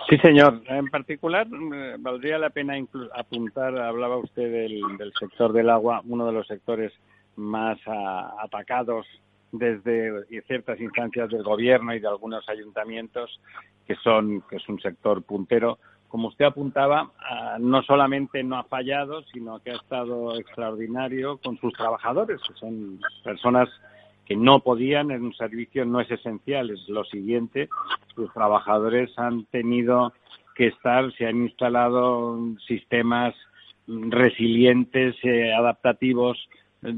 [0.08, 0.62] Sí, señor.
[0.66, 2.74] En particular, eh, valdría la pena
[3.14, 6.92] apuntar, hablaba usted del, sector del agua, uno de los sectores
[7.36, 7.78] más
[8.38, 9.06] atacados
[9.50, 13.38] desde ciertas instancias del gobierno y de algunos ayuntamientos,
[13.86, 15.78] que son que es un sector puntero
[16.12, 21.56] como usted apuntaba, ah, no solamente no ha fallado, sino que ha estado extraordinario con
[21.56, 23.70] sus trabajadores, que son personas
[24.26, 27.70] que no podían en un servicio no es esencial, es lo siguiente,
[28.14, 30.12] sus trabajadores han tenido
[30.54, 33.34] que estar, se han instalado sistemas
[33.86, 36.36] resilientes, eh, adaptativos,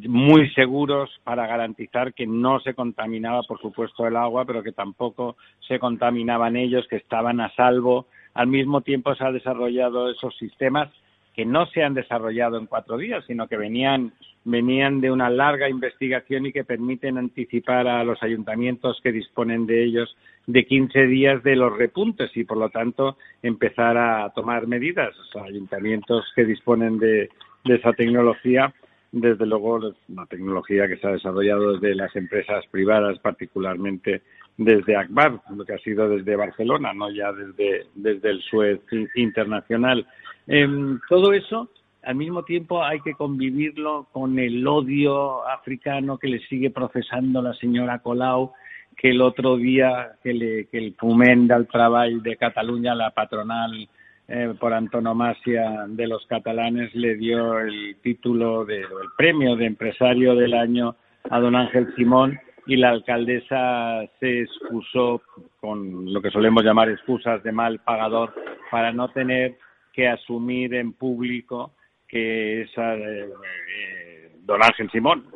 [0.09, 5.37] muy seguros para garantizar que no se contaminaba, por supuesto, el agua, pero que tampoco
[5.61, 10.91] se contaminaban ellos, que estaban a salvo al mismo tiempo se han desarrollado esos sistemas
[11.35, 14.13] que no se han desarrollado en cuatro días, sino que venían,
[14.45, 19.83] venían de una larga investigación y que permiten anticipar a los ayuntamientos que disponen de
[19.83, 20.17] ellos
[20.47, 25.13] de 15 días de los repuntes y, por lo tanto, empezar a tomar medidas.
[25.35, 27.31] Los ayuntamientos que disponen de,
[27.65, 28.73] de esa tecnología,
[29.11, 34.23] desde luego, una tecnología que se ha desarrollado desde las empresas privadas, particularmente
[34.57, 38.81] desde Akbar, lo que ha sido desde Barcelona, no ya desde, desde el Suez
[39.15, 40.07] internacional.
[40.47, 41.71] Em, todo eso,
[42.03, 47.55] al mismo tiempo, hay que convivirlo con el odio africano que le sigue procesando la
[47.55, 48.53] señora Colau,
[48.97, 53.89] que el otro día, que, le, que el Fumen del Trabajo de Cataluña, la patronal
[54.29, 60.37] eh, por antonomasia de los catalanes, le dio el título de, el premio de empresario
[60.37, 60.95] del año
[61.29, 65.23] a don Ángel Simón y la alcaldesa se excusó
[65.61, 68.35] con lo que solemos llamar excusas de mal pagador
[68.71, 69.57] para no tener
[69.93, 71.73] que asumir en público
[72.09, 75.27] que esa eh, eh, don Ángel Simón,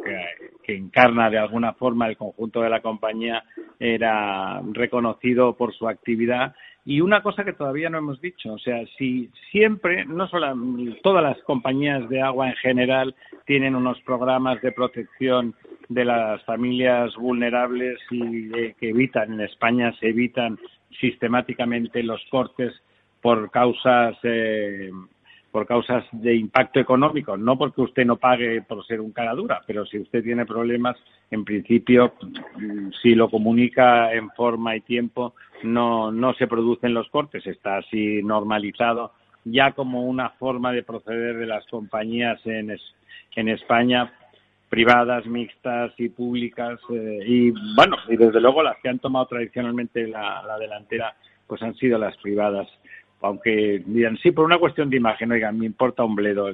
[0.62, 3.42] que, encarna de alguna forma el conjunto de la compañía,
[3.80, 6.54] era reconocido por su actividad.
[6.84, 10.54] Y una cosa que todavía no hemos dicho, o sea, si siempre, no solo
[11.02, 13.14] todas las compañías de agua en general
[13.46, 15.54] tienen unos programas de protección
[15.88, 20.58] de las familias vulnerables y que evitan, en España se evitan
[21.00, 22.72] sistemáticamente los cortes
[23.20, 24.90] por causas eh,
[25.50, 29.62] por causas de impacto económico, no porque usted no pague por ser un cara dura,
[29.66, 30.96] pero si usted tiene problemas,
[31.30, 32.12] en principio,
[33.02, 38.22] si lo comunica en forma y tiempo, no, no se producen los cortes, está así
[38.22, 39.12] normalizado
[39.44, 42.76] ya como una forma de proceder de las compañías en,
[43.36, 44.12] en España
[44.68, 50.06] privadas, mixtas y públicas eh, y bueno, y desde luego las que han tomado tradicionalmente
[50.06, 51.14] la, la delantera
[51.46, 52.68] pues han sido las privadas
[53.20, 56.50] aunque digan, sí, por una cuestión de imagen, oigan, me importa un bledo.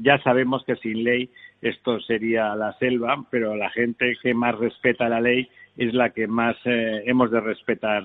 [0.00, 1.30] Ya sabemos que sin ley
[1.62, 6.26] esto sería la selva, pero la gente que más respeta la ley es la que
[6.26, 8.04] más eh, hemos de respetar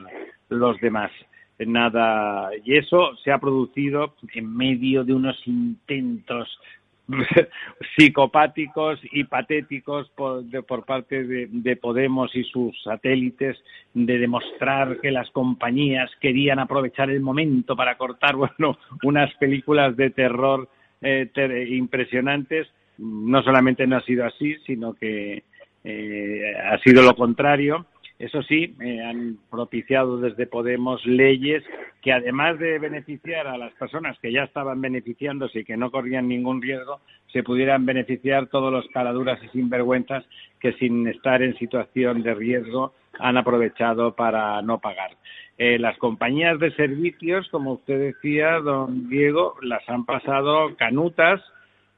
[0.50, 1.12] los demás.
[1.60, 6.60] Nada, y eso se ha producido en medio de unos intentos
[7.98, 13.58] psicopáticos y patéticos por, parte de, Podemos y sus satélites
[13.94, 20.10] de demostrar que las compañías querían aprovechar el momento para cortar bueno unas películas de
[20.12, 20.70] terror
[21.02, 21.30] eh,
[21.70, 22.68] impresionantes.
[22.98, 25.44] No solamente no ha sido así sino que
[25.84, 27.86] eh, ha sido lo contrario
[28.20, 31.64] eso sí, han propiciado desde Podemos leyes
[32.02, 36.28] que además de beneficiar a las personas que ya estaban beneficiándose y que no corrían
[36.28, 37.00] ningún riesgo,
[37.32, 40.26] se pudieran beneficiar todos los caladuras y sinvergüenzas
[40.60, 45.12] que sin estar en situación de riesgo han aprovechado para no pagar.
[45.58, 51.42] Eh, las compañías de servicios, como usted decía, don Diego, las han pasado canutas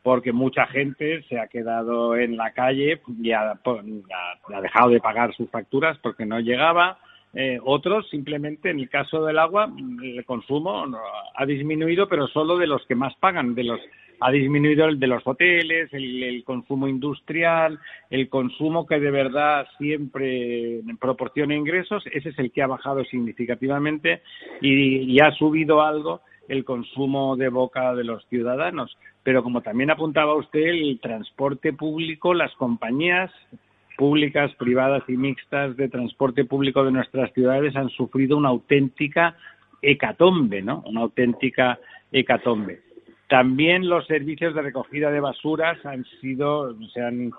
[0.06, 3.60] porque mucha gente se ha quedado en la calle y ha,
[4.62, 7.00] dejado de pagar sus facturas porque no llegaba.
[7.34, 9.68] Eh, otros, simplemente, en el caso del agua,
[10.04, 10.86] el consumo
[11.34, 13.82] ha disminuido, pero solo de los que más pagan, de los
[14.20, 17.80] ha disminuido el de los hoteles, el, consumo industrial,
[18.12, 24.22] el consumo que de verdad siempre proporciona ingresos, ese es el que ha bajado significativamente
[24.62, 30.36] y ha subido algo el consumo de boca de los ciudadanos pero como también apuntaba
[30.36, 33.32] usted, el transporte público, las compañías
[33.98, 39.36] públicas, privadas y mixtas de transporte público de nuestras ciudades han sufrido una auténtica
[39.82, 40.84] hecatombe, ¿no?
[40.86, 41.80] Una auténtica
[42.12, 42.82] hecatombe.
[43.28, 47.32] También los servicios de recogida de basuras han sido, se han,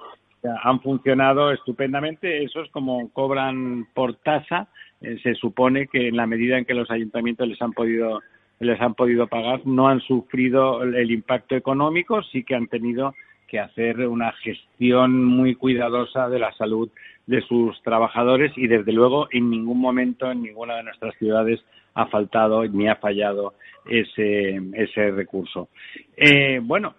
[0.64, 2.42] han funcionado estupendamente.
[2.42, 4.66] Esos como cobran por tasa,
[5.00, 8.22] eh, se supone que en la medida en que los ayuntamientos les han podido
[8.60, 13.14] les han podido pagar, no han sufrido el impacto económico, sí que han tenido
[13.46, 16.90] que hacer una gestión muy cuidadosa de la salud
[17.26, 21.60] de sus trabajadores y desde luego en ningún momento en ninguna de nuestras ciudades
[21.94, 23.54] ha faltado ni ha fallado
[23.88, 25.68] ese, ese recurso.
[26.16, 26.94] Eh, bueno,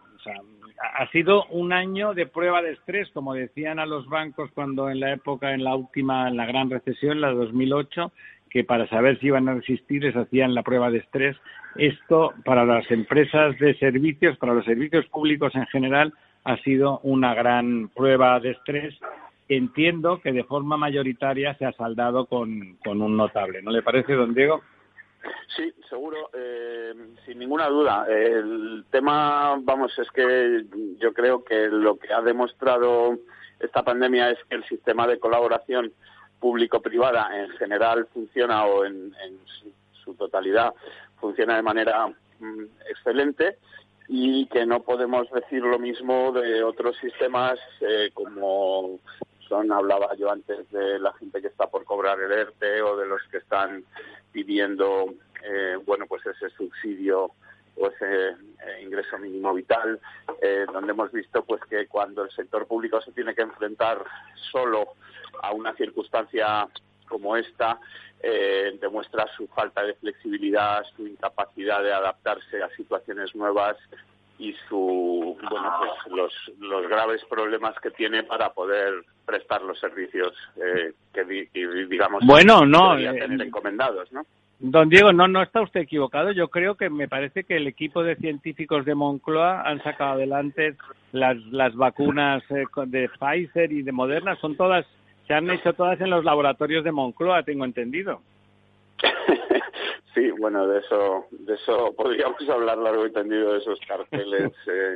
[0.80, 5.00] ha sido un año de prueba de estrés, como decían a los bancos cuando en
[5.00, 8.12] la época, en la última, en la gran recesión, la de 2008,
[8.50, 11.36] que para saber si iban a resistir les hacían la prueba de estrés.
[11.76, 17.34] Esto para las empresas de servicios, para los servicios públicos en general, ha sido una
[17.34, 18.96] gran prueba de estrés.
[19.50, 23.62] Entiendo que de forma mayoritaria se ha saldado con, un notable.
[23.62, 24.62] ¿No le parece, don Diego?
[25.56, 26.94] Sí, seguro, eh,
[27.26, 28.06] sin ninguna duda.
[28.10, 30.66] El tema, vamos, es que
[31.00, 33.18] yo creo que lo que ha demostrado
[33.60, 35.92] esta pandemia es que el sistema de colaboración
[36.40, 39.14] público-privada en general funciona o en,
[40.04, 40.74] su, totalidad
[41.20, 42.08] funciona de manera
[42.40, 43.58] mm, excelente
[44.08, 49.00] y que no podemos decir lo mismo de otros sistemas eh, como
[49.48, 53.08] son, hablaba yo antes de la gente que está por cobrar el ERTE o de
[53.08, 53.84] los que están
[54.32, 55.14] pidiendo,
[55.44, 57.32] eh, bueno, pues ese subsidio
[57.80, 60.00] o ese eh, ingreso mínimo vital,
[60.72, 64.04] donde hemos visto pues que cuando el sector público se tiene que enfrentar
[64.52, 64.94] solo
[65.42, 66.68] a una circunstancia
[67.08, 67.80] como esta
[68.22, 73.78] eh, demuestra su falta de flexibilidad, su incapacidad de adaptarse a situaciones nuevas
[74.40, 80.34] y su bueno pues los, los graves problemas que tiene para poder prestar los servicios
[80.56, 81.24] eh, que,
[81.90, 84.24] digamos bueno no eh, tener encomendados no
[84.60, 86.32] Don Diego, no, no está usted equivocado.
[86.32, 90.76] Yo creo que me parece que el equipo de científicos de Moncloa han sacado adelante
[91.12, 94.36] las, las vacunas de Pfizer y de Moderna.
[94.38, 94.86] Son todas
[95.28, 98.22] se han hecho todas en los laboratorios de Moncloa, tengo entendido.
[100.16, 104.96] sí, bueno, de eso, de eso podríamos hablar largo y tendido de esos carteles eh,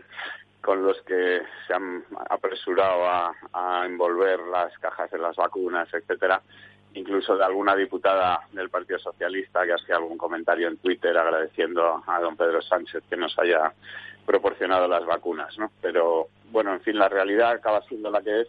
[0.62, 6.41] con los que se han apresurado a, a, envolver las cajas de las vacunas, etcétera.
[6.94, 12.20] Incluso de alguna diputada del Partido Socialista que hacía algún comentario en Twitter agradeciendo a
[12.20, 13.74] don Pedro Sánchez que nos haya
[14.26, 15.72] proporcionado las vacunas, ¿no?
[15.82, 18.48] Pero bueno, en fin, la realidad acaba siendo la que es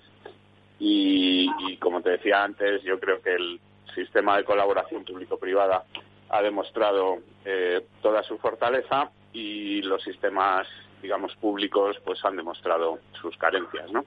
[0.78, 3.60] y, y como te decía antes, yo creo que el
[3.94, 5.84] sistema de colaboración público-privada
[6.30, 10.66] ha demostrado eh, toda su fortaleza y los sistemas,
[11.02, 14.04] digamos, públicos, pues han demostrado sus carencias, ¿no?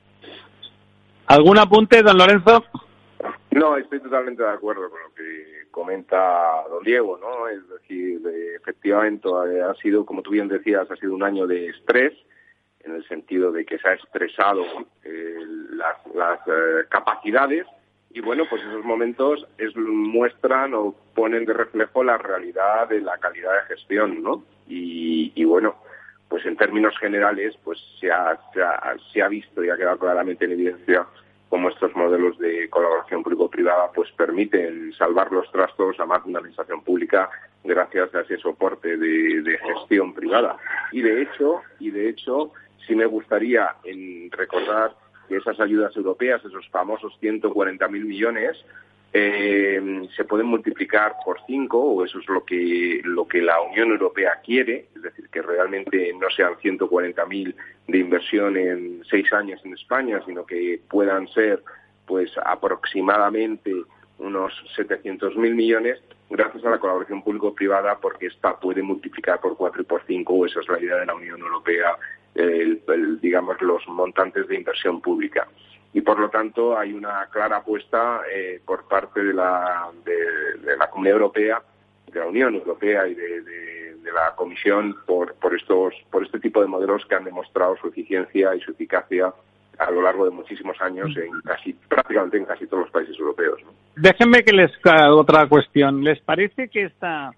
[1.28, 2.64] ¿Algún apunte, don Lorenzo?
[3.52, 7.48] No, estoy totalmente de acuerdo con lo que comenta don Diego, ¿no?
[7.48, 8.22] Es decir,
[8.56, 9.30] efectivamente
[9.62, 12.14] ha sido, como tú bien decías, ha sido un año de estrés,
[12.86, 14.64] en el sentido de que se ha expresado
[15.04, 15.40] eh,
[15.72, 15.98] las,
[16.48, 17.66] eh, capacidades
[18.12, 23.18] y bueno, pues esos momentos es, muestran o ponen de reflejo la realidad de la
[23.18, 24.46] calidad de gestión, ¿no?
[24.68, 25.76] Y, bueno,
[26.30, 31.06] pues en términos generales, pues se ha, visto y ha quedado claramente en evidencia
[31.56, 36.40] cómo estos modelos de colaboración público-privada pues permiten salvar los trastos a más de una
[36.40, 37.30] administración pública
[37.64, 40.58] gracias a ese soporte de, gestión privada.
[40.92, 42.52] Y de hecho, y de hecho,
[42.86, 44.96] sí me gustaría en recordar
[45.30, 48.58] que esas ayudas europeas, esos famosos 140.000 millones,
[49.14, 53.92] eh, se pueden multiplicar por cinco, o eso es lo que, lo que la Unión
[53.92, 57.56] Europea quiere, es decir, que realmente no sean 140.000
[57.88, 61.64] de inversión en seis años en España, sino que puedan ser
[62.06, 63.74] pues aproximadamente
[64.20, 69.86] unos 700.000 millones gracias a la colaboración público-privada porque esta puede multiplicar por cuatro y
[69.86, 71.98] por cinco, o esa es la idea de la Unión Europea
[72.36, 75.48] el, digamos, los montantes de inversión pública.
[75.96, 80.90] Y por lo tanto hay una clara apuesta eh, por parte de la, de, la
[80.92, 81.62] Comunidad Europea,
[82.12, 83.42] de la Unión Europea y de,
[84.06, 87.88] de la Comisión por, por, estos, por este tipo de modelos que han demostrado su
[87.88, 89.34] eficiencia y su eficacia
[89.78, 93.60] a lo largo de muchísimos años en casi prácticamente en casi todos los países europeos.
[93.98, 94.72] Déjenme que les
[95.12, 96.04] otra cuestión.
[96.04, 97.32] ¿Les parece que esta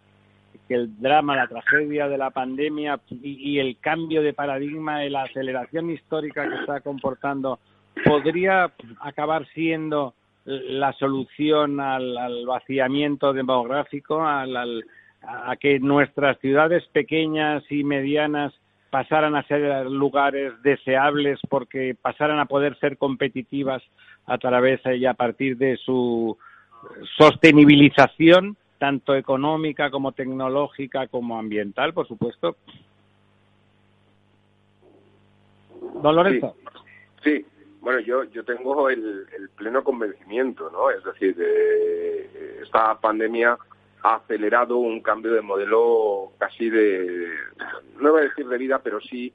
[0.67, 5.23] que el drama, la tragedia de la pandemia y, el cambio de paradigma y la
[5.23, 7.59] aceleración histórica que está comportando
[8.05, 10.13] podría acabar siendo
[10.45, 14.85] la solución al, vaciamiento demográfico, al,
[15.21, 18.53] a que nuestras ciudades pequeñas y medianas
[18.89, 23.83] pasaran a ser lugares deseables porque pasaran a poder ser competitivas
[24.25, 26.37] a través y a partir de su
[27.17, 32.55] sostenibilización tanto económica como tecnológica como ambiental, por supuesto.
[36.01, 36.55] Don Lorenzo.
[37.23, 37.45] Sí,
[37.87, 39.25] bueno, yo, yo tengo el,
[39.55, 40.89] pleno convencimiento, ¿no?
[40.89, 41.37] Es decir,
[42.61, 43.57] esta pandemia
[44.03, 47.29] ha acelerado un cambio de modelo casi de,
[47.97, 49.31] no voy a decir de vida, pero sí,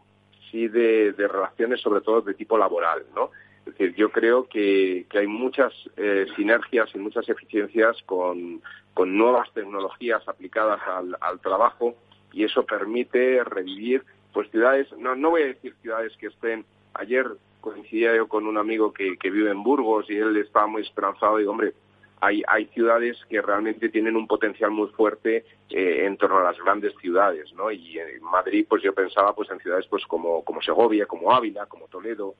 [0.50, 3.30] sí de, relaciones, sobre todo de tipo laboral, ¿no?
[3.60, 8.60] Es decir, yo creo que, hay muchas eh, sinergias y muchas eficiencias con,
[9.06, 11.94] nuevas tecnologías aplicadas al, trabajo
[12.34, 17.26] y eso permite revivir pues ciudades, no, no voy a decir ciudades que estén, ayer
[17.62, 21.46] coincidía yo con un amigo que, vive en Burgos y él estaba muy esperanzado y
[21.46, 21.72] hombre,
[22.20, 26.58] hay, hay ciudades que realmente tienen un potencial muy fuerte eh, en torno a las
[26.58, 27.70] grandes ciudades, ¿no?
[27.70, 31.66] Y en Madrid, pues yo pensaba pues en ciudades pues como, como Segovia, como Ávila,
[31.66, 32.34] como Toledo,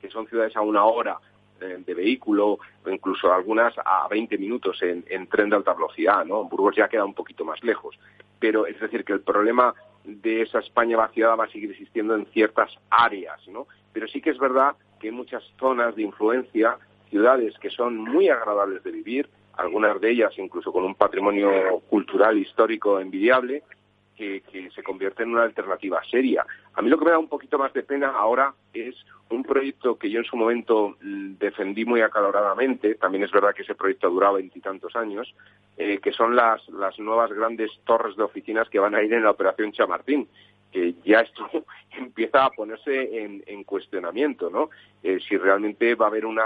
[0.00, 1.18] que son ciudades a una hora
[1.60, 6.44] eh, de vehículo o incluso algunas a 20 minutos en, tren de alta velocidad, ¿no?
[6.44, 7.98] Burgos ya queda un poquito más lejos.
[8.38, 9.74] Pero es decir, que el problema
[10.04, 13.66] de esa España vaciada va a seguir existiendo en ciertas áreas, ¿no?
[13.98, 16.78] Pero sí que es verdad que hay muchas zonas de influencia,
[17.10, 22.38] ciudades que son muy agradables de vivir, algunas de ellas incluso con un patrimonio cultural
[22.38, 23.64] histórico envidiable,
[24.14, 26.46] que, se convierte en una alternativa seria.
[26.74, 28.94] A mí lo que me da un poquito más de pena ahora es
[29.30, 33.62] un proyecto que yo en su momento mm, defendí muy acaloradamente, también es verdad que
[33.62, 35.34] ese proyecto ha durado veintitantos años,
[35.76, 39.24] eh, que son las, las nuevas grandes torres de oficinas que van a ir en
[39.24, 40.28] la operación Chamartín
[40.72, 41.48] que ya esto
[41.98, 44.70] empieza a ponerse en, cuestionamiento, ¿no?
[45.02, 46.44] Eh, si realmente va a haber una,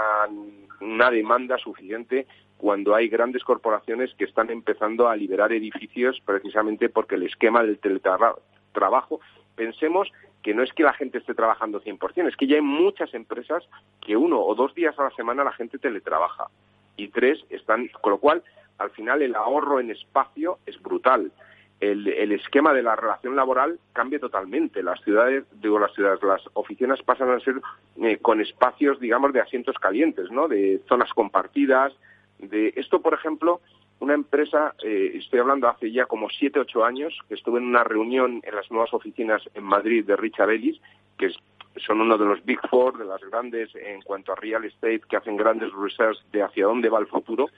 [0.81, 7.15] una demanda suficiente cuando hay grandes corporaciones que están empezando a liberar edificios precisamente porque
[7.15, 9.19] el esquema del teletrabajo,
[9.55, 10.09] pensemos
[10.41, 13.63] que no es que la gente esté trabajando 100%, es que ya hay muchas empresas
[13.99, 16.47] que uno o dos días a la semana la gente teletrabaja
[16.95, 18.43] y tres están, con lo cual
[18.77, 21.31] al final el ahorro en espacio es brutal.
[21.91, 24.81] El, esquema de la relación laboral cambia totalmente.
[24.81, 27.55] Las ciudades, digo las ciudades, las oficinas pasan a ser
[28.01, 30.47] eh, con espacios, digamos, de asientos calientes, ¿no?
[30.47, 31.93] De zonas compartidas,
[32.39, 33.61] de esto, por ejemplo,
[33.99, 37.83] una empresa, eh, estoy hablando hace ya como siete, ocho años, que estuve en una
[37.83, 40.79] reunión en las nuevas oficinas en Madrid de Richard Ellis,
[41.17, 41.31] que
[41.85, 45.17] son uno de los Big Four, de las grandes en cuanto a real estate, que
[45.17, 47.49] hacen grandes research de hacia dónde va el futuro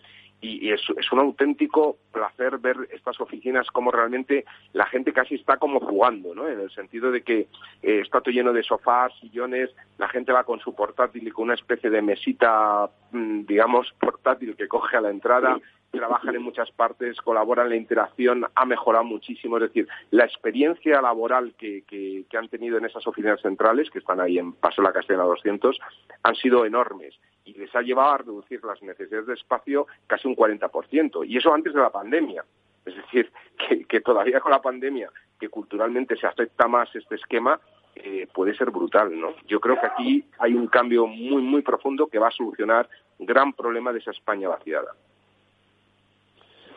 [0.41, 0.81] y, es,
[1.11, 6.47] un auténtico placer ver estas oficinas como realmente la gente casi está como jugando, ¿no?
[6.47, 7.47] En el sentido de que
[7.81, 11.45] eh, está todo lleno de sofás, sillones, la gente va con su portátil y con
[11.45, 15.57] una especie de mesita, mm, digamos, portátil que coge a la entrada,
[15.91, 21.53] trabajan en muchas partes, colaboran, la interacción ha mejorado muchísimo, es decir, la experiencia laboral
[21.57, 24.89] que, que, que han tenido en esas oficinas centrales, que están ahí en Paso de
[24.89, 25.79] la Castellana 200,
[26.23, 27.15] han sido enormes
[27.45, 31.53] y les ha llevado a reducir las necesidades de espacio casi un 40%, y eso
[31.53, 32.43] antes de la pandemia.
[32.85, 33.31] Es decir,
[33.87, 37.59] que, todavía con la pandemia, que culturalmente se afecta más este esquema,
[37.95, 39.35] eh, puede ser brutal, ¿no?
[39.47, 42.89] Yo creo que aquí hay un cambio muy, muy profundo que va a solucionar
[43.19, 44.93] un gran problema de esa España vaciada.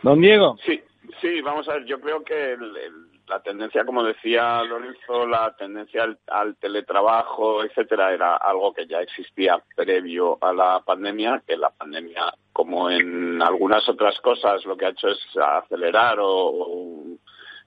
[0.03, 0.57] Don Diego.
[0.65, 0.81] Sí,
[1.21, 6.07] sí, vamos a ver, yo creo que el la tendencia, como decía Lorenzo, la tendencia
[6.29, 12.33] al, teletrabajo, etcétera, era algo que ya existía previo a la pandemia, que la pandemia,
[12.53, 17.05] como en algunas otras cosas, lo que ha hecho es acelerar o,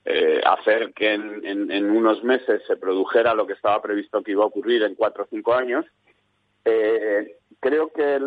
[0.04, 4.48] eh, hacer que en, unos meses se produjera lo que estaba previsto que iba a
[4.48, 5.86] ocurrir en cuatro o cinco años.
[6.64, 8.20] Eh, creo que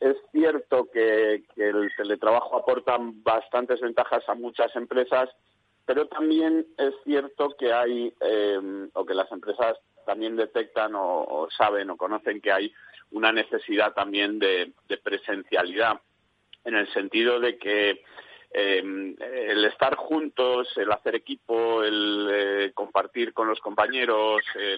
[0.00, 5.28] es cierto que el teletrabajo aporta bastantes ventajas a muchas empresas
[5.84, 11.90] pero también es cierto que hay, em, o que las empresas también detectan o, saben
[11.90, 12.72] o conocen que hay
[13.10, 14.72] una necesidad también de,
[15.02, 16.00] presencialidad,
[16.64, 18.02] en el sentido de que
[18.54, 24.76] em, el estar juntos, el hacer equipo, el eh, compartir con los compañeros, eh,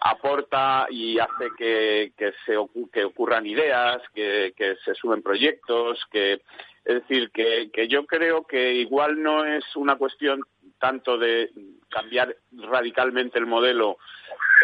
[0.00, 2.12] aporta y hace que,
[2.44, 2.54] se
[2.92, 6.40] que ocurran ideas, que, que se suben proyectos, que
[6.86, 10.42] es decir, que, yo creo que igual no es una cuestión
[10.78, 11.50] tanto de
[11.88, 13.98] cambiar radicalmente el modelo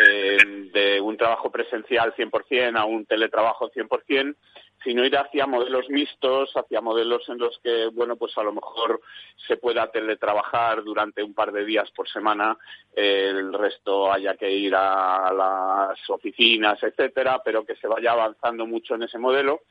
[0.00, 0.36] eh,
[0.72, 4.36] de un trabajo presencial 100% a un teletrabajo 100%,
[4.84, 9.00] sino ir hacia modelos mixtos, hacia modelos en los que, bueno, pues a lo mejor
[9.46, 12.56] se pueda teletrabajar durante un par de días por semana,
[12.94, 18.94] el resto haya que ir a las oficinas, etcétera, pero que se vaya avanzando mucho
[18.94, 19.62] en ese modelo.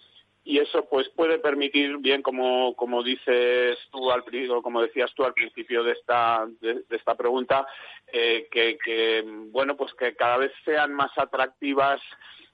[0.44, 4.24] Y eso pues puede permitir bien como como dices tú al
[4.64, 7.68] como decías tú al principio de esta de, esta pregunta
[8.12, 12.02] eh, que, bueno pues que cada vez sean más atractivas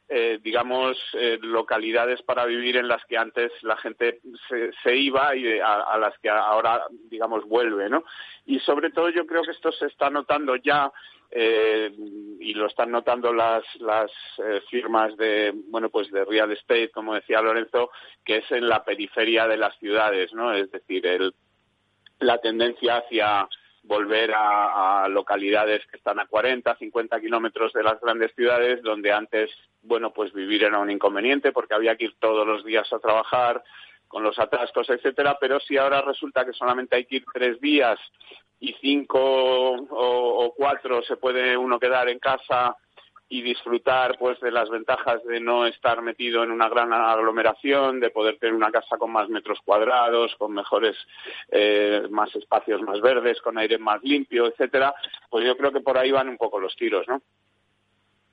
[0.10, 4.22] eh, digamos eh, localidades para vivir en las que antes la gente
[4.84, 8.05] se, iba y a, las que ahora digamos vuelve no
[8.45, 10.91] y sobre todo yo creo que esto se está notando ya
[11.30, 11.91] eh,
[12.39, 17.14] y lo están notando las, las eh, firmas de bueno pues de real estate como
[17.14, 17.91] decía Lorenzo
[18.24, 21.34] que es en la periferia de las ciudades no es decir el,
[22.20, 23.49] la tendencia hacia
[23.88, 29.49] volver a, localidades que están a 40, 50 kilómetros de las grandes ciudades, donde antes,
[29.88, 33.64] bueno, pues vivir era un inconveniente porque había que ir todos los días a trabajar
[34.08, 38.00] con los atascos, etcétera, pero si ahora resulta que solamente hay que ir tres días
[38.60, 42.76] y cinco o, cuatro se puede uno quedar en casa
[43.30, 48.10] y disfrutar pues de las ventajas de no estar metido en una gran aglomeración, de
[48.10, 50.96] poder tener una casa con más metros cuadrados, con mejores
[51.50, 54.94] eh, más espacios más verdes, con aire más limpio, etcétera,
[55.30, 57.22] pues yo creo que por ahí van un poco los tiros, ¿no?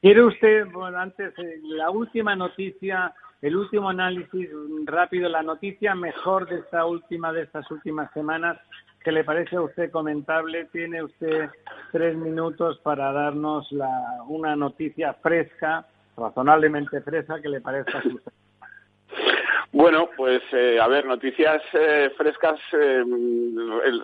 [0.04, 4.50] ¿Quiere usted, bueno, antes, eh, la última noticia, el último análisis
[4.84, 8.60] rápido, la noticia mejor de esta última, de estas últimas semanas,
[9.02, 10.66] ¿Qué le parece a usted comentable?
[10.72, 11.48] Tiene usted
[11.90, 13.88] tres minutos para darnos la,
[14.28, 15.86] una noticia fresca,
[16.18, 18.32] razonablemente fresca, que le parezca a usted.
[19.72, 23.02] Bueno, pues eh, a ver, noticias eh, frescas, eh,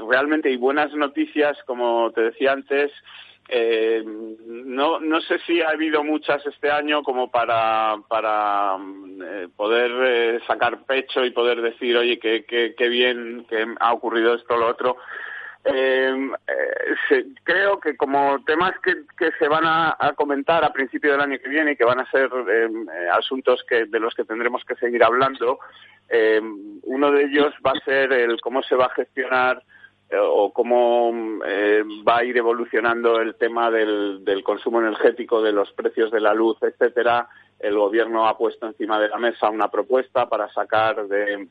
[0.09, 2.91] realmente y buenas noticias, como te decía antes,
[3.53, 9.91] eh, no, no sé si ha habido muchas este año como para, para eh, poder
[10.05, 14.57] eh, sacar pecho y poder decir, oye, qué qué bien que ha ocurrido esto o
[14.57, 14.97] lo otro.
[15.65, 16.31] Eh,
[17.43, 18.95] creo que como temas que,
[19.39, 22.31] se van a, comentar a principio del año que viene y que van a ser
[23.13, 25.59] asuntos que, de los que tendremos que seguir hablando,
[26.85, 29.63] uno de ellos va a ser el cómo se va a gestionar
[30.19, 36.11] o cómo eh, va a ir evolucionando el tema del, consumo energético, de los precios
[36.11, 37.29] de la luz, etcétera.
[37.59, 41.49] El gobierno ha puesto encima de la mesa una propuesta para sacar de,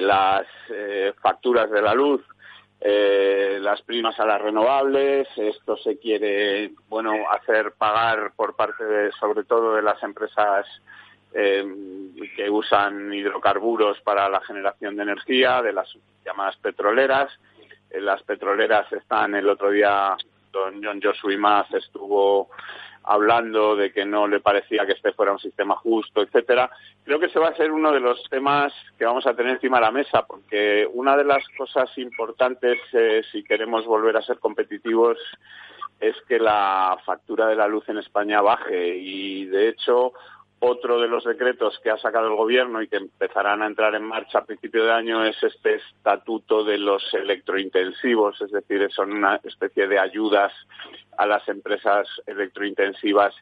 [0.00, 2.22] las eh, facturas de la luz
[2.80, 5.26] eh, las primas a las renovables.
[5.36, 10.66] Esto se quiere, bueno, hacer pagar por parte de, sobre todo de las empresas
[11.34, 15.88] que usan hidrocarburos para la generación de energía, de las
[16.24, 17.28] llamadas petroleras.
[18.00, 20.16] Las petroleras están el otro día,
[20.52, 22.50] don John Joshua Maz estuvo
[23.04, 26.70] hablando de que no le parecía que este fuera un sistema justo, etcétera.
[27.04, 29.76] Creo que ese va a ser uno de los temas que vamos a tener encima
[29.76, 34.38] de la mesa, porque una de las cosas importantes eh, si queremos volver a ser
[34.38, 35.18] competitivos
[36.00, 40.12] es que la factura de la luz en España baje y de hecho
[40.60, 44.04] otro de los decretos que ha sacado el Gobierno y que empezarán a entrar en
[44.04, 49.40] marcha a principio de año es este estatuto de los electrointensivos, es decir, son una
[49.44, 50.52] especie de ayudas
[51.18, 53.34] a las empresas electrointensivas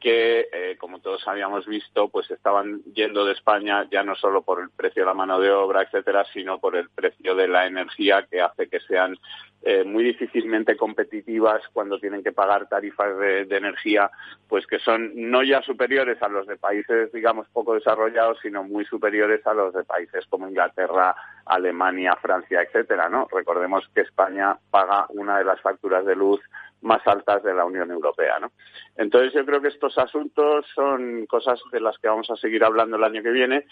[0.00, 4.60] que, eh, como todos habíamos visto, pues estaban yendo de España ya no solo por
[4.60, 8.26] el precio de la mano de obra, etcétera, sino por el precio de la energía
[8.28, 9.16] que hace que sean
[9.62, 14.10] eh, muy difícilmente competitivas cuando tienen que pagar tarifas de, energía,
[14.48, 18.86] pues que son no ya superiores a los de países, digamos, poco desarrollados, sino muy
[18.86, 23.28] superiores a los de países como Inglaterra, Alemania, Francia, etcétera, ¿no?
[23.30, 26.40] Recordemos que España paga una de las facturas de luz
[26.82, 28.38] más altas de la Unión Europea.
[28.38, 28.52] ¿no?
[28.96, 32.96] Entonces yo creo que estos asuntos son cosas de las que vamos a seguir hablando
[32.96, 33.66] el año que viene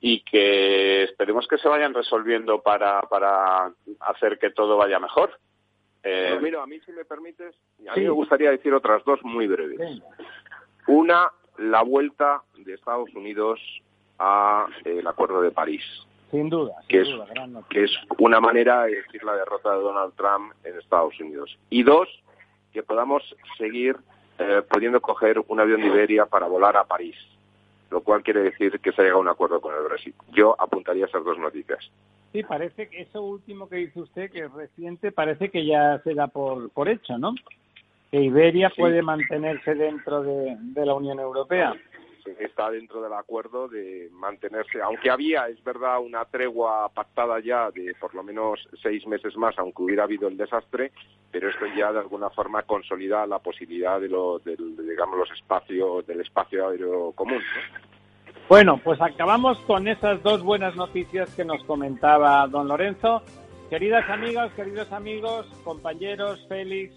[0.00, 5.38] y que esperemos que se vayan resolviendo para, para hacer que todo vaya mejor.
[6.02, 7.54] Eh, mira, a mí si me permites,
[7.88, 10.00] a mí me gustaría decir otras dos muy breves.
[10.86, 13.60] Una, la vuelta de Estados Unidos
[14.18, 15.82] al eh, Acuerdo de París.
[16.30, 17.08] Sin duda, que, es,
[17.68, 21.58] que es una manera de decir la derrota de Donald Trump en Estados Unidos.
[21.70, 22.08] Y dos,
[22.72, 23.22] que podamos
[23.58, 23.96] seguir
[24.38, 27.16] eh, pudiendo coger un avión de Iberia para volar a París,
[27.90, 30.14] lo cual quiere decir que se ha llegado a un acuerdo con el Brexit.
[30.32, 31.90] Yo apuntaría esas dos noticias.
[32.32, 36.14] Sí, parece que eso último que dice usted, que es reciente, parece que ya se
[36.14, 37.34] da por, por hecho, ¿no?
[38.10, 41.74] Que Iberia puede mantenerse dentro de la Unión Europea
[42.38, 47.94] está dentro del acuerdo de mantenerse, aunque había, es verdad, una tregua pactada ya de
[48.00, 50.92] por lo menos seis meses más, aunque hubiera habido el desastre,
[51.30, 56.20] pero esto ya de alguna forma consolida la posibilidad de, lo, digamos, los espacios, del
[56.20, 57.42] espacio aéreo común.
[58.48, 63.22] Bueno, pues acabamos con esas dos buenas noticias que nos comentaba don Lorenzo.
[63.68, 66.92] Queridas amigas, queridos amigos, compañeros, Félix,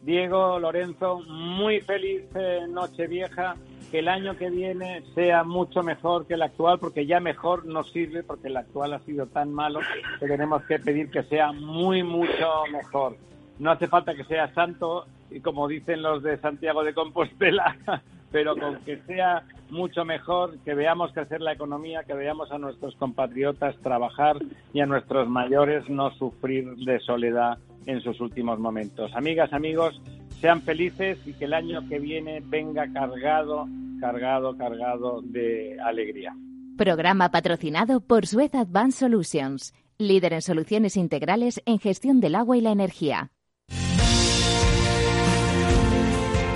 [0.00, 3.56] Diego, Lorenzo, muy feliz eh, noche vieja
[3.94, 7.84] que el año que viene sea mucho mejor que el actual, porque ya mejor no
[7.84, 9.78] sirve, porque el actual ha sido tan malo
[10.18, 13.16] que tenemos que pedir que sea muy, mucho mejor.
[13.60, 17.76] No hace falta que sea santo, y como dicen los de Santiago de Compostela,
[18.32, 22.96] pero con que sea mucho mejor, que veamos crecer la economía, que veamos a nuestros
[22.96, 24.38] compatriotas trabajar
[24.72, 29.14] y a nuestros mayores no sufrir de soledad en sus últimos momentos.
[29.14, 30.00] Amigas, amigos,
[30.44, 33.66] sean felices y que el año que viene venga cargado
[33.98, 36.36] cargado, cargado de alegría.
[36.76, 42.60] Programa patrocinado por Suez Advanced Solutions, líder en soluciones integrales en gestión del agua y
[42.60, 43.30] la energía.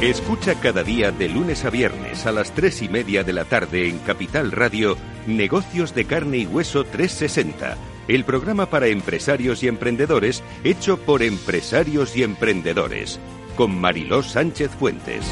[0.03, 3.89] Escucha cada día de lunes a viernes a las tres y media de la tarde
[3.89, 7.79] en Capital Radio Negocios de Carne y Hueso 360,
[8.09, 13.19] el programa para empresarios y emprendedores hecho por empresarios y emprendedores,
[13.59, 15.27] con Mariló Sánchez Fuentes.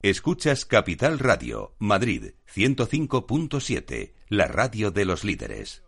[0.00, 5.87] Escuchas Capital Radio, Madrid 105.7, la radio de los líderes.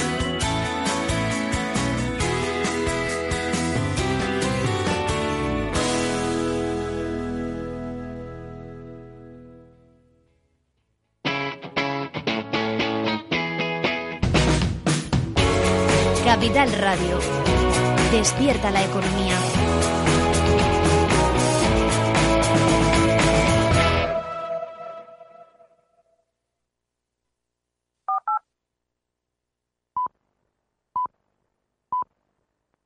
[16.41, 17.19] Capital Radio.
[18.11, 19.37] Despierta la economía.